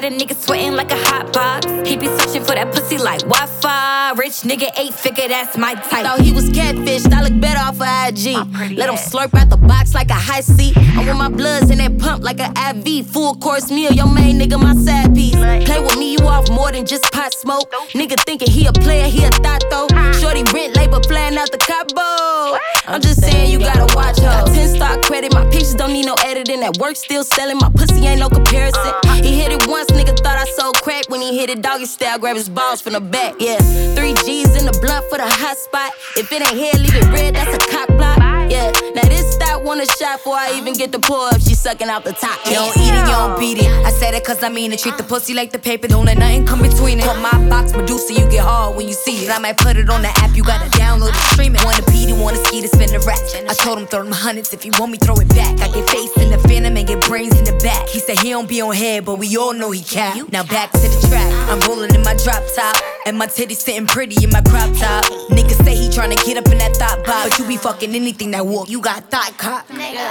Had 0.00 0.14
a 0.14 0.16
nigga 0.16 0.34
sweating 0.34 0.72
like 0.76 0.90
a 0.90 0.96
hot 0.96 1.30
box. 1.30 1.66
He 1.86 1.94
be 1.98 2.06
searching 2.06 2.42
for 2.42 2.54
that 2.54 2.72
pussy 2.72 2.96
like 2.96 3.20
Wi 3.20 3.46
Fi. 3.60 4.12
Rich 4.16 4.48
nigga, 4.48 4.70
eight 4.78 4.94
figure, 4.94 5.28
that's 5.28 5.58
my 5.58 5.74
type. 5.74 6.06
Thought 6.06 6.22
he 6.22 6.32
was 6.32 6.48
catfished, 6.48 7.12
I 7.12 7.22
look 7.22 7.38
better 7.38 7.60
off 7.60 7.74
of 7.74 8.08
IG. 8.08 8.32
Let 8.78 8.88
him 8.88 8.96
slurp 8.96 9.34
out 9.34 9.50
the 9.50 9.58
box 9.58 9.92
like 9.92 10.08
a 10.08 10.14
high 10.14 10.40
seat. 10.40 10.74
I 10.96 11.04
want 11.04 11.18
my 11.18 11.28
bloods 11.28 11.70
in 11.70 11.76
that 11.78 11.98
pump 11.98 12.24
like 12.24 12.40
an 12.40 12.56
IV. 12.56 13.08
Full 13.08 13.34
course 13.34 13.70
meal, 13.70 13.92
your 13.92 14.10
main 14.10 14.40
nigga, 14.40 14.58
my 14.58 14.74
side 14.74 15.14
piece. 15.14 15.36
Play 15.36 15.80
with 15.80 15.98
me, 15.98 16.12
you 16.12 16.26
off 16.26 16.48
more 16.48 16.72
than 16.72 16.86
just 16.86 17.12
pot 17.12 17.34
smoke. 17.34 17.70
Nigga 17.92 18.18
thinking 18.24 18.50
he 18.50 18.64
a 18.66 18.72
player, 18.72 19.06
he 19.06 19.22
a 19.24 19.28
thought 19.28 19.64
though. 19.68 19.88
Shorty 20.18 20.44
rent 20.54 20.76
labor 20.76 21.00
flying 21.08 21.36
out 21.36 21.52
the 21.52 21.58
Cabo. 21.58 22.56
I'm 22.88 23.02
just 23.02 23.20
saying 23.20 23.52
you 23.52 23.58
gotta 23.58 23.94
watch 23.94 24.16
her. 24.18 24.24
Got 24.24 24.46
10 24.46 24.76
star 24.76 24.98
credit, 25.02 25.34
my 25.34 25.44
pictures 25.50 25.74
don't 25.74 25.92
need 25.92 26.06
no 26.06 26.14
editing. 26.24 26.60
That 26.60 26.78
work 26.78 26.96
still 26.96 27.22
selling, 27.22 27.58
my 27.58 27.68
pussy 27.68 28.06
ain't 28.06 28.20
no 28.20 28.30
comparison. 28.30 28.80
Uh-huh. 28.80 29.22
He 29.22 29.38
hit 29.38 29.52
it 29.52 29.66
once, 29.68 29.89
nigga 29.92 30.16
thought 30.18 30.38
I 30.38 30.44
sold 30.56 30.76
crack. 30.82 31.08
When 31.08 31.20
he 31.20 31.38
hit 31.38 31.50
it 31.50 31.62
doggy 31.62 31.86
style, 31.86 32.18
grab 32.18 32.36
his 32.36 32.48
balls 32.48 32.80
from 32.80 32.94
the 32.94 33.00
back. 33.00 33.34
Yeah, 33.38 33.58
three 33.94 34.14
G's 34.24 34.56
in 34.56 34.66
the 34.66 34.78
blunt 34.80 35.04
for 35.10 35.18
the 35.18 35.26
hot 35.26 35.56
spot. 35.56 35.92
If 36.16 36.30
it 36.32 36.42
ain't 36.42 36.56
here, 36.56 36.74
leave 36.74 36.94
it 36.94 37.06
red, 37.12 37.34
that's 37.34 37.54
a 37.54 37.70
cock 37.70 37.88
block. 37.96 38.29
Yeah, 38.50 38.72
now 38.94 39.06
this 39.06 39.32
stop 39.34 39.62
want 39.62 39.80
a 39.80 39.86
shot 39.86 40.18
before 40.18 40.34
I 40.34 40.58
even 40.58 40.74
get 40.74 40.90
the 40.90 40.98
pull 40.98 41.22
up. 41.30 41.40
She 41.40 41.54
sucking 41.54 41.88
out 41.88 42.04
the 42.04 42.12
top. 42.12 42.38
You 42.46 42.54
don't 42.54 42.76
eat 42.76 42.90
it, 42.90 43.06
you 43.06 43.14
don't 43.14 43.38
beat 43.38 43.58
it. 43.58 43.70
I 43.86 43.90
said 43.92 44.12
it 44.14 44.24
cause 44.24 44.42
I 44.42 44.48
mean 44.48 44.72
it. 44.72 44.80
Treat 44.80 44.96
the 44.96 45.04
pussy 45.04 45.34
like 45.34 45.52
the 45.52 45.58
paper, 45.60 45.86
don't 45.86 46.04
let 46.04 46.18
nothing 46.18 46.46
come 46.46 46.60
between 46.60 46.98
it. 46.98 47.06
Put 47.06 47.20
my 47.20 47.48
box 47.48 47.72
Medusa, 47.72 48.12
you 48.12 48.28
get 48.28 48.42
hard 48.42 48.76
when 48.76 48.88
you 48.88 48.94
see 48.94 49.24
it. 49.24 49.30
I 49.30 49.38
might 49.38 49.56
put 49.56 49.76
it 49.76 49.88
on 49.88 50.02
the 50.02 50.08
app, 50.18 50.34
you 50.34 50.42
gotta 50.42 50.68
download 50.70 51.10
it, 51.10 51.22
stream 51.32 51.54
it. 51.54 51.64
Wanna 51.64 51.84
beat 51.86 52.10
it, 52.10 52.18
wanna 52.18 52.42
ski 52.44 52.60
to 52.60 52.68
spin 52.68 52.90
the 52.90 52.98
rack. 53.06 53.20
I 53.48 53.54
told 53.54 53.78
him 53.78 53.86
throw 53.86 54.02
them 54.02 54.12
hundreds 54.12 54.52
if 54.52 54.64
you 54.64 54.72
want 54.80 54.90
me, 54.92 54.98
throw 54.98 55.14
it 55.14 55.28
back. 55.28 55.60
I 55.60 55.70
get 55.70 55.88
face 55.88 56.10
in 56.16 56.30
the 56.30 56.38
phantom 56.48 56.76
and 56.76 56.86
get 56.88 57.00
brains 57.06 57.38
in 57.38 57.44
the 57.44 57.56
back. 57.62 57.86
He 57.86 58.00
said 58.00 58.18
he 58.18 58.30
don't 58.30 58.48
be 58.48 58.60
on 58.60 58.74
head, 58.74 59.04
but 59.04 59.18
we 59.18 59.36
all 59.36 59.52
know 59.52 59.70
he 59.70 59.82
cap. 59.82 60.16
Now 60.32 60.42
back 60.42 60.72
to 60.72 60.78
the 60.78 61.06
track. 61.08 61.30
I'm 61.48 61.60
rolling 61.68 61.94
in 61.94 62.02
my 62.02 62.14
drop 62.14 62.42
top, 62.54 62.76
and 63.06 63.16
my 63.16 63.26
titties 63.26 63.62
sitting 63.62 63.86
pretty 63.86 64.22
in 64.24 64.30
my 64.30 64.42
crop 64.42 64.74
top. 64.76 65.04
Niggas 65.30 65.62
say 65.64 65.76
he 65.76 65.88
tryna 65.88 66.18
get 66.26 66.36
up 66.36 66.50
in 66.50 66.58
that 66.58 66.76
thought 66.76 67.04
box, 67.04 67.30
but 67.30 67.38
you 67.38 67.46
be 67.46 67.56
fucking 67.56 67.94
anything 67.94 68.30
that 68.32 68.39
walk. 68.44 68.68
You 68.68 68.80
got 68.80 69.10
thought 69.10 69.32
nigga. 69.68 70.06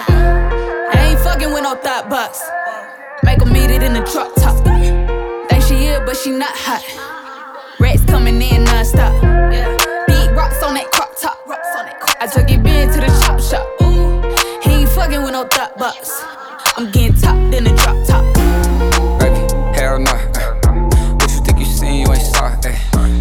I 0.93 1.09
ain't 1.09 1.19
fucking 1.19 1.51
with 1.53 1.63
no 1.63 1.75
thought 1.75 2.09
box. 2.09 2.41
Make 3.23 3.39
Make 3.39 3.47
'em 3.47 3.53
meet 3.53 3.71
it 3.71 3.83
in 3.83 3.93
the 3.93 4.01
truck 4.11 4.33
top. 4.35 4.63
Think 5.49 5.63
she 5.63 5.75
here, 5.75 6.01
but 6.05 6.17
she 6.17 6.31
not 6.31 6.55
hot. 6.55 6.83
Rats 7.79 8.03
coming 8.05 8.41
in 8.41 8.63
non-stop. 8.63 9.13
Big 10.07 10.31
rocks 10.31 10.61
on 10.63 10.73
that 10.73 10.91
crop 10.91 11.17
top. 11.19 11.37
I 12.21 12.27
took 12.27 12.51
it 12.51 12.61
big 12.61 12.91
to 12.91 12.99
the 12.99 13.07
chop 13.23 13.39
shop. 13.39 13.65
Ooh. 13.81 14.21
He 14.61 14.81
ain't 14.81 14.89
fucking 14.89 15.23
with 15.23 15.31
no 15.31 15.47
thought 15.47 15.77
box. 15.77 16.21
I'm 16.75 16.91
getting 16.91 17.13
top 17.13 17.37
in 17.53 17.63
the 17.63 17.73
drop 17.75 18.05
top. 18.05 18.38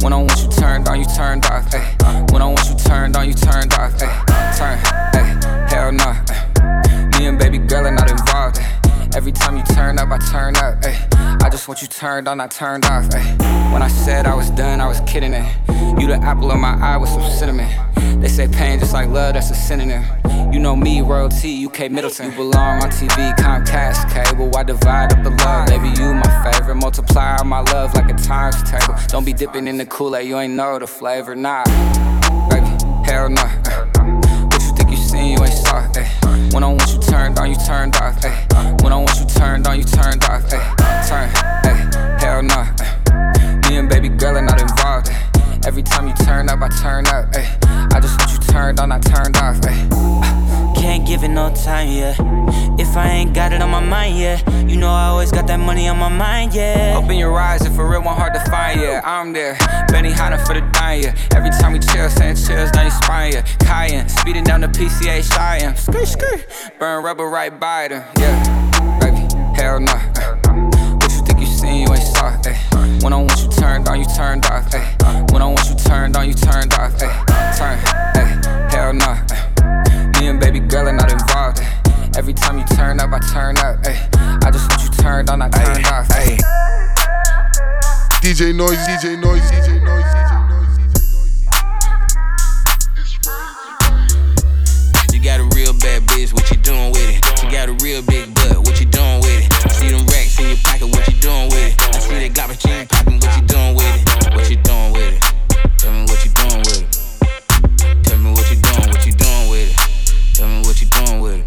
When 0.03 0.13
I 0.13 0.17
want 0.17 0.39
you 0.43 0.49
turned 0.49 0.89
on, 0.89 0.99
you 1.01 1.07
turned 1.07 1.45
off. 1.47 1.75
ay. 1.75 2.25
When 2.33 2.41
I 2.41 2.47
want 2.47 2.69
you 2.69 2.77
turned 2.77 3.17
on, 3.17 3.27
you 3.29 3.35
turned 3.35 3.73
off. 3.75 3.95
ay. 4.01 4.55
Turn, 4.57 4.79
ay. 5.15 5.67
hell 5.69 5.93
no. 5.93 6.05
ay. 6.05 7.19
Me 7.19 7.27
and 7.27 7.39
baby 7.39 7.59
girl 7.59 7.87
are 7.87 7.91
not 7.91 8.11
involved. 8.11 8.59
Every 9.17 9.33
time 9.33 9.57
you 9.57 9.63
turn 9.75 9.99
up, 9.99 10.11
I 10.11 10.19
turn 10.31 10.57
up. 10.57 10.85
ay. 10.85 11.39
I 11.43 11.51
just 11.51 11.67
want 11.69 11.83
you 11.83 11.89
turned 11.89 12.29
on, 12.29 12.39
not 12.39 12.51
turned 12.51 12.85
off. 12.85 13.09
ay. 13.13 13.71
When 13.73 13.83
I 13.83 13.89
said 13.89 14.27
I 14.27 14.35
was 14.35 14.51
done, 14.51 14.81
I 14.81 14.87
was 14.87 15.01
kidding 15.01 15.33
it. 15.35 15.47
You 16.01 16.07
the 16.07 16.19
apple 16.23 16.51
of 16.53 16.59
my 16.59 16.75
eye 16.81 16.97
with 16.97 17.11
some 17.11 17.29
cinnamon. 17.31 17.69
They 18.21 18.29
say 18.29 18.47
pain 18.49 18.79
just 18.79 18.93
like 18.93 19.09
love, 19.09 19.35
that's 19.35 19.51
a 19.51 19.55
synonym. 19.55 20.05
You 20.53 20.59
know 20.61 20.75
me, 20.75 21.03
royalty, 21.03 21.67
UK 21.67 21.91
Middleton. 21.91 22.31
You 22.31 22.37
belong 22.37 22.83
on 22.83 22.91
TV, 22.91 23.37
Comcast 23.37 24.11
cable. 24.11 24.49
Why 24.49 24.63
divide 24.63 25.13
up 25.13 25.23
the 25.23 25.31
love? 25.31 25.69
Baby, 25.69 25.89
you 26.01 26.15
my 26.15 26.51
favorite. 26.51 26.77
Multiply 26.77 27.43
my 27.45 27.61
love 27.61 27.95
like 27.95 28.11
a 28.11 28.15
times 28.15 28.57
table. 28.63 28.95
Don't 29.09 29.27
be 29.27 29.35
dipping 29.35 29.69
in 29.69 29.77
the 29.77 29.85
Kool-Aid, 29.85 30.27
you 30.27 30.39
ain't 30.39 30.55
know 30.55 30.79
the 30.79 30.87
flavor, 30.87 31.37
nah. 31.37 31.65
Baby, 32.49 32.67
hell 33.05 33.29
nah. 33.29 33.49
What 34.47 34.63
you 34.63 34.75
think 34.75 34.91
you 34.91 34.97
seen, 34.97 35.37
you 35.37 35.45
ain't 35.45 35.53
saw 35.53 35.87
it. 35.93 36.55
When 36.55 36.65
I 36.65 36.69
want 36.69 36.91
you 36.93 36.99
turned 37.01 37.39
on, 37.39 37.51
you 37.51 37.57
turned 37.67 37.95
off. 37.97 38.25
Ay. 38.25 38.77
When 38.83 38.93
I 38.93 38.97
want 38.97 39.21
you 39.21 39.27
turned 39.27 39.67
on, 39.67 39.77
you 39.77 39.85
turned 39.85 40.25
off. 40.25 40.45
Ay. 40.51 41.05
Turn, 41.09 41.29
ay. 41.65 42.19
hell 42.21 42.43
nah. 42.43 42.65
Me 43.69 43.77
and 43.77 43.89
baby 43.89 44.09
girl 44.09 44.39
are 44.39 44.43
not 44.43 44.61
involved. 44.61 45.11
Ay. 45.11 45.28
Every 45.66 45.83
time 45.83 46.09
you 46.09 46.14
turn 46.14 46.49
up, 46.49 46.61
I 46.62 46.68
turn 46.68 47.07
up. 47.09 47.35
Ay. 47.35 47.59
I 47.92 48.01
just 48.01 48.18
want 48.18 48.33
you 48.33 48.38
turned 48.53 48.81
on, 48.81 48.92
I 48.92 48.99
turned 48.99 49.37
off. 49.37 49.59
Ay. 49.64 50.75
Can't 50.77 51.07
give 51.07 51.25
it 51.25 51.29
no 51.29 51.53
time, 51.55 51.90
yeah. 51.90 52.14
If 52.79 52.97
I 52.97 53.09
ain't 53.09 53.35
got 53.35 53.53
it 53.53 53.61
on 53.61 53.71
my 53.71 53.81
mind, 53.81 54.18
yeah. 54.18 54.38
You 54.66 54.77
know 54.77 54.88
I 54.88 55.07
always 55.07 55.33
got 55.33 55.47
that 55.49 55.59
money 55.59 55.88
on 55.88 55.99
my 55.99 56.09
mind, 56.09 56.55
yeah. 56.55 56.94
Open 56.97 57.16
your 57.16 57.38
eyes, 57.38 57.66
if 57.66 57.75
for 57.75 57.88
real, 57.88 58.03
one 58.03 58.16
hard 58.16 58.35
to 58.35 58.40
find, 58.51 58.81
yeah. 58.81 59.01
I'm 59.05 59.33
there, 59.33 59.55
Benihana 59.90 60.44
for 60.47 60.55
the 60.55 60.61
dime, 60.73 61.03
yeah. 61.03 61.16
Every 61.35 61.51
time 61.51 61.73
we 61.73 61.81
chill, 61.81 62.09
saying 62.09 62.37
chills, 62.37 62.73
now 62.73 62.85
you 62.85 62.90
spine, 62.90 63.33
yeah. 63.33 63.42
Cayenne, 63.59 64.09
speeding 64.09 64.44
down 64.44 64.61
the 64.61 64.68
PCH, 64.68 65.29
yeah. 65.37 65.75
Skirt, 65.75 66.07
skirt, 66.07 66.47
burn 66.79 67.03
rubber 67.05 67.29
right 67.29 67.59
by 67.59 67.88
them, 67.88 68.05
yeah. 68.18 68.99
Baby, 69.01 69.27
hell 69.61 69.81
nah. 69.81 70.38
What 71.79 71.87
you 71.87 71.95
you 71.95 72.03
ain't 72.03 72.17
saw, 72.17 72.51
eh. 72.51 72.59
When 73.03 73.12
I 73.12 73.17
want 73.17 73.38
you 73.41 73.49
turned 73.51 73.88
on, 73.88 74.01
you 74.01 74.07
turned 74.17 74.45
off, 74.47 74.75
eh. 74.75 74.97
When 75.31 75.43
I 75.43 75.47
want 75.47 75.69
you 75.69 75.77
turned 75.77 76.17
on, 76.17 76.27
you 76.27 76.35
turned 76.35 76.75
off, 76.75 77.01
eh. 77.01 77.25
Turn, 77.57 77.79
eh. 78.17 78.69
Hell 78.71 78.93
nah. 78.95 79.14
Me 80.19 80.27
and 80.27 80.41
baby 80.41 80.59
girl 80.59 80.88
are 80.88 80.93
not 80.93 81.12
involved. 81.12 81.61
Ay. 81.61 82.11
Every 82.17 82.33
time 82.33 82.59
you 82.59 82.64
turn 82.75 82.99
up, 82.99 83.12
I 83.12 83.21
turn 83.33 83.59
up. 83.59 83.79
Ay. 83.87 84.09
I 84.43 84.51
just 84.51 84.69
want 84.71 84.83
you 84.83 84.91
turned 84.91 85.31
on, 85.31 85.41
I 85.41 85.49
turned 85.51 85.87
off. 85.87 86.11
Ay. 86.11 86.38
DJ 88.23 88.53
Noise, 88.53 88.79
DJ 88.79 89.21
Noise, 89.21 89.49
DJ 89.49 89.81
Noise, 89.85 90.05
You 95.14 95.21
got 95.23 95.38
a 95.38 95.45
real 95.55 95.73
bad 95.75 96.03
bitch, 96.03 96.33
what 96.33 96.51
you 96.51 96.57
doing 96.57 96.91
with 96.91 97.09
it? 97.09 97.43
You 97.45 97.51
got 97.53 97.69
a 97.69 97.73
real 97.85 98.03
big 98.03 98.38
in 100.40 100.48
your 100.48 100.57
pocket, 100.62 100.87
what 100.87 101.07
you 101.09 101.14
doing 101.20 101.48
with 101.48 101.66
it? 101.66 101.94
I 101.94 101.98
see 101.98 102.18
that 102.18 102.35
garbage 102.35 102.64
you 102.64 102.72
ain't 102.72 102.88
popping, 102.88 103.18
what 103.18 103.37
you 103.37 103.46
doing 103.46 103.74
with 103.74 103.94
it? 103.94 104.35
What 104.35 104.51
you 104.51 104.57
doing 104.57 104.92
with 104.92 105.14
it? 105.14 105.20
Tell 105.79 105.92
me 105.92 106.03
what 106.07 106.24
you 106.24 106.31
doing 106.31 106.62
with 106.62 106.83
it. 106.83 106.88
Tell 108.05 108.18
me 108.18 108.31
what 108.33 108.51
you 108.51 108.57
doing, 108.57 108.88
what 108.88 109.07
you 109.07 109.12
doing 109.12 109.51
with 109.51 109.68
it. 109.68 109.77
Tell 110.35 110.48
me 110.48 110.59
what 110.62 110.81
you 110.81 110.88
doing 110.88 111.20
with 111.20 111.42
it. 111.42 111.46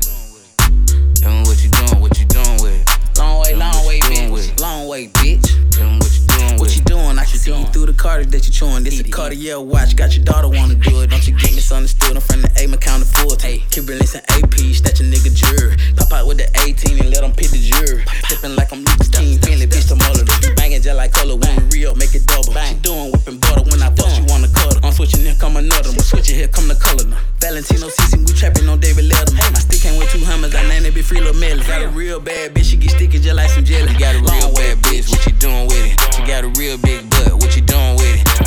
Tell 1.21 1.31
me 1.31 1.41
what 1.47 1.63
you 1.63 1.69
doing, 1.69 2.01
what 2.01 2.19
you 2.19 2.25
doing 2.25 2.57
with 2.61 2.75
it. 2.75 3.17
Long 3.17 3.41
way, 3.41 3.55
long 3.55 3.85
way, 3.87 3.95
you 3.97 4.07
doing 4.11 4.31
with 4.31 4.51
bitch. 4.51 4.59
Long 4.59 4.87
way, 4.87 5.07
bitch. 5.07 5.47
Tell 5.71 5.87
me 5.87 5.97
what 5.99 6.11
you 6.11 6.27
doing 6.27 6.43
with 6.43 6.51
it. 6.51 6.59
What 6.59 6.75
you 6.75 6.83
doing? 6.83 7.19
I 7.19 7.25
can 7.25 7.39
see 7.39 7.55
you 7.55 7.65
through 7.67 7.87
the 7.87 7.93
Carter 7.93 8.25
that 8.25 8.43
you're 8.43 8.53
chewing. 8.53 8.83
This 8.83 8.99
a 8.99 9.03
Cartier 9.03 9.59
watch. 9.59 9.95
Got 9.95 10.15
your 10.15 10.25
daughter 10.25 10.49
wanna 10.49 10.75
do 10.75 11.01
it. 11.01 11.09
Don't 11.09 11.25
you 11.27 11.35
misunderstood? 11.71 12.15
I'm 12.15 12.21
from 12.21 12.41
the 12.43 12.51
A 12.59 12.67
McCown 12.67 12.99
full. 13.07 13.31
Hey, 13.39 13.63
keep 13.71 13.87
releasing 13.87 14.19
AP, 14.35 14.59
that 14.83 14.99
your 14.99 15.07
nigga 15.07 15.31
jury. 15.31 15.71
Pop 15.95 16.11
out 16.11 16.27
with 16.27 16.37
the 16.43 16.47
18 16.67 16.99
and 16.99 17.09
let 17.09 17.23
them 17.23 17.31
pick 17.31 17.47
the 17.47 17.63
jury. 17.63 18.03
Tipping 18.27 18.55
like 18.59 18.71
I'm 18.75 18.83
Luke's 18.83 19.07
team. 19.07 19.39
Finley, 19.39 19.67
bitch, 19.67 19.87
the 19.87 19.95
mother. 19.95 20.27
Banging 20.59 20.81
just 20.83 20.97
like 20.97 21.15
color. 21.15 21.39
When 21.39 21.55
we 21.71 21.87
real, 21.87 21.95
make 21.95 22.11
it 22.11 22.27
double. 22.27 22.51
She 22.51 22.75
doing 22.83 23.15
whipping 23.15 23.39
butter. 23.39 23.63
When 23.71 23.79
I 23.79 23.87
fuck, 23.95 24.11
she 24.11 24.21
wanna 24.27 24.51
cut 24.51 24.75
her. 24.75 24.79
I'm 24.83 24.91
switching, 24.91 25.23
here 25.23 25.37
come 25.39 25.55
another. 25.55 25.95
I'm 25.95 26.03
switching, 26.03 26.35
here 26.35 26.51
come 26.51 26.67
the 26.67 26.75
color. 26.75 27.07
now. 27.07 27.19
Valentino 27.39 27.87
CC, 27.87 28.19
we 28.19 28.35
trapping 28.35 28.67
on 28.67 28.79
David 28.83 29.07
Letterman. 29.07 29.47
My 29.55 29.63
stick 29.63 29.79
came 29.79 29.95
with 29.95 30.11
two 30.11 30.23
hammers. 30.27 30.53
I 30.53 30.67
named 30.67 30.85
it 30.85 30.93
be 30.93 31.01
free 31.01 31.23
little 31.23 31.39
melons. 31.39 31.67
Got 31.67 31.87
a 31.87 31.89
real 31.89 32.19
bad 32.19 32.53
bitch. 32.53 32.67
She 32.67 32.75
get 32.75 32.91
sticky 32.91 33.23
just 33.23 33.35
like 33.35 33.49
some 33.49 33.63
jelly. 33.63 33.95
You 33.95 33.99
got 33.99 34.15
a 34.15 34.19
real 34.19 34.51
bad 34.51 34.83
bitch, 34.83 35.07
what 35.07 35.23
you 35.23 35.33
doing 35.39 35.71
with 35.71 35.87
it? 35.87 35.95
You 36.19 36.27
got 36.27 36.43
a 36.43 36.51
real 36.59 36.77
big 36.77 37.09
butt, 37.09 37.39
what 37.39 37.55
you 37.55 37.63
doing 37.63 37.95
with 37.95 38.19
it? 38.19 38.40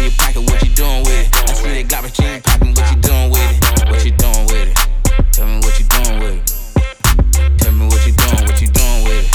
In 0.00 0.08
your 0.08 0.16
pocket, 0.16 0.40
what 0.40 0.62
you 0.62 0.70
doing 0.74 1.02
with 1.04 1.20
it? 1.20 1.50
I 1.50 1.52
see 1.52 1.82
that 1.82 1.88
garbage 1.88 2.18
you 2.18 2.26
ain't 2.26 2.44
popping, 2.44 2.72
what 2.74 2.88
you 2.90 2.96
doing 3.00 3.30
with 3.30 3.50
it? 3.52 3.88
What 3.90 4.04
you 4.04 4.12
doing 4.16 4.44
with 4.48 4.68
it? 4.68 4.76
Tell 5.32 5.46
me 5.46 5.60
what 5.60 5.76
you 5.76 5.84
doing 5.84 6.16
with 6.20 6.36
it. 6.40 6.44
Tell 7.60 7.72
me 7.72 7.84
what 7.86 8.00
you 8.06 8.12
doing, 8.16 8.40
what 8.48 8.60
you 8.60 8.68
doing 8.72 9.00
with 9.04 9.20
it. 9.20 9.28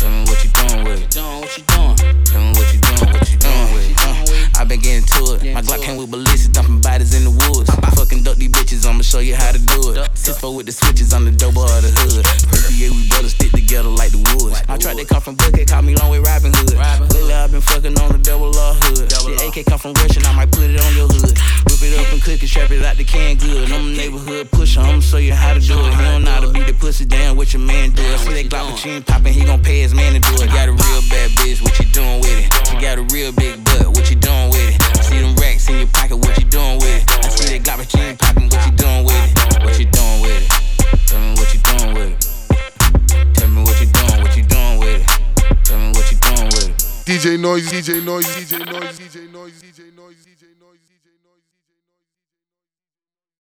Tell 0.00 0.10
me 0.10 0.24
what 0.24 0.40
you 0.44 0.50
doing 0.50 0.84
with 0.84 1.02
it. 1.02 1.10
Doing 1.12 1.40
what 1.44 1.52
you 1.56 1.64
doing? 1.68 1.96
Tell 2.24 2.40
me 2.40 2.50
what 2.56 2.68
you 2.72 2.80
doing, 2.80 3.12
what 3.12 3.28
you 3.28 3.38
doing 3.38 3.68
with 3.76 3.84
it. 3.84 3.96
Uh, 4.00 4.60
I 4.60 4.64
been 4.64 4.80
getting 4.80 5.04
to 5.04 5.36
it. 5.36 5.52
My 5.52 5.60
Glock 5.60 5.82
came 5.84 5.96
with 5.98 6.10
ballistics, 6.10 6.48
dumping 6.48 6.80
bodies 6.80 7.12
in 7.12 7.24
the 7.28 7.34
woods. 7.34 7.67
Duck 8.38 8.54
these 8.54 8.80
bitches, 8.80 8.86
I'ma 8.86 9.02
show 9.02 9.18
you 9.18 9.34
how 9.34 9.50
to 9.50 9.58
do 9.58 9.90
it. 9.90 10.10
Six 10.14 10.38
four 10.38 10.54
with 10.54 10.66
the 10.66 10.72
switches 10.72 11.12
on 11.12 11.24
the 11.24 11.32
double 11.32 11.62
of 11.62 11.82
the 11.82 11.90
hood. 11.90 12.24
Perpier, 12.46 12.90
we 12.90 13.08
brothers 13.08 13.34
stick 13.34 13.50
together 13.50 13.88
like 13.88 14.12
the 14.12 14.22
woods. 14.38 14.62
I 14.68 14.76
tried 14.76 14.98
to 14.98 15.04
come 15.04 15.20
from 15.20 15.34
Bucket, 15.34 15.68
call 15.68 15.82
me 15.82 15.96
long 15.96 16.10
way 16.10 16.20
Robin 16.20 16.52
Hood. 16.54 16.78
Lately 17.14 17.34
I 17.34 17.46
been 17.48 17.60
fucking 17.60 17.98
on 17.98 18.12
the 18.12 18.18
double 18.18 18.50
law 18.50 18.74
hood. 18.74 19.10
The 19.10 19.34
AK 19.42 19.66
come 19.66 19.78
from 19.78 19.92
Russian, 19.94 20.22
I 20.26 20.32
might 20.36 20.52
put 20.52 20.70
it 20.70 20.78
on 20.78 20.92
your 20.94 21.08
hood. 21.10 21.34
Whip 21.66 21.82
it 21.82 21.98
up 21.98 22.12
and 22.12 22.22
cook 22.22 22.38
it, 22.38 22.46
strap 22.46 22.70
it 22.70 22.84
out 22.84 22.96
the 22.96 23.04
can 23.04 23.36
good. 23.38 23.72
I'm 23.72 23.90
a 23.90 23.96
neighborhood 23.96 24.50
pusher, 24.52 24.86
I'ma 24.86 25.00
show 25.00 25.18
you 25.18 25.34
how 25.34 25.54
to 25.54 25.60
do 25.60 25.74
it. 25.74 25.94
He 25.98 26.02
don't 26.06 26.22
know 26.22 26.30
how 26.30 26.40
to 26.46 26.52
beat 26.52 26.66
the 26.70 26.74
pussy 26.78 27.06
down, 27.06 27.36
what 27.36 27.52
your 27.52 27.62
man 27.62 27.90
do. 27.90 28.06
I 28.06 28.16
see 28.22 28.34
that 28.38 28.46
Glock 28.46 28.70
machine 28.70 29.02
popping, 29.02 29.32
he 29.32 29.42
gon' 29.44 29.62
pay 29.62 29.82
his 29.82 29.94
man 29.94 30.14
to 30.14 30.22
do 30.22 30.38
it. 30.38 30.46
Got 30.54 30.68
a 30.70 30.78
real 30.78 31.02
bad 31.10 31.34
bitch, 31.42 31.58
what 31.58 31.74
you 31.80 31.90
doing 31.90 32.22
with 32.22 32.38
it? 32.38 32.46
You 32.70 32.78
got 32.78 32.98
a 32.98 33.04
real 33.10 33.32
big 33.32 33.64
butt, 33.64 33.88
what 33.88 34.06
you 34.10 34.16
doing 34.16 34.50
with 34.50 34.78
it? 34.78 35.02
See 35.02 35.18
them 35.18 35.34
racks 35.34 35.57
in 35.70 35.78
your 35.78 35.88
pocket, 35.88 36.16
what 36.16 36.36
you 36.38 36.44
doing 36.44 36.78
with 36.78 36.96
it? 36.96 37.24
I 37.24 37.28
see 37.28 37.58
that 37.58 37.62
Glock 37.64 37.78
machine 37.78 38.16
popping, 38.16 38.48
what 38.48 38.66
you 38.66 38.72
doing 38.72 39.04
with 39.04 39.14
it? 39.14 39.64
What 39.64 39.78
you 39.78 39.86
doing 39.86 40.22
with 40.22 40.42
it? 40.42 40.48
Tell 41.06 41.20
me 41.20 41.34
what 41.34 41.52
you 41.54 41.60
doing 41.60 41.94
with 41.94 42.10
it. 42.12 43.34
Tell 43.34 43.48
me 43.48 43.62
what 43.62 43.80
you 43.80 43.86
doing, 43.86 44.22
what 44.22 44.36
you 44.36 44.42
doing 44.44 44.78
with 44.78 45.00
it. 45.00 45.64
Tell 45.64 45.78
me 45.78 45.88
what 45.92 46.10
you 46.10 46.18
doing 46.18 46.48
with 46.52 46.68
it. 46.68 46.76
DJ 47.04 47.40
Noise, 47.40 47.68
DJ 47.68 48.04
Noise, 48.04 48.26
DJ 48.26 48.64
Noise, 48.66 48.98
DJ 48.98 49.32
Noise, 49.32 49.62
DJ 49.62 49.77
Noise. 49.77 49.77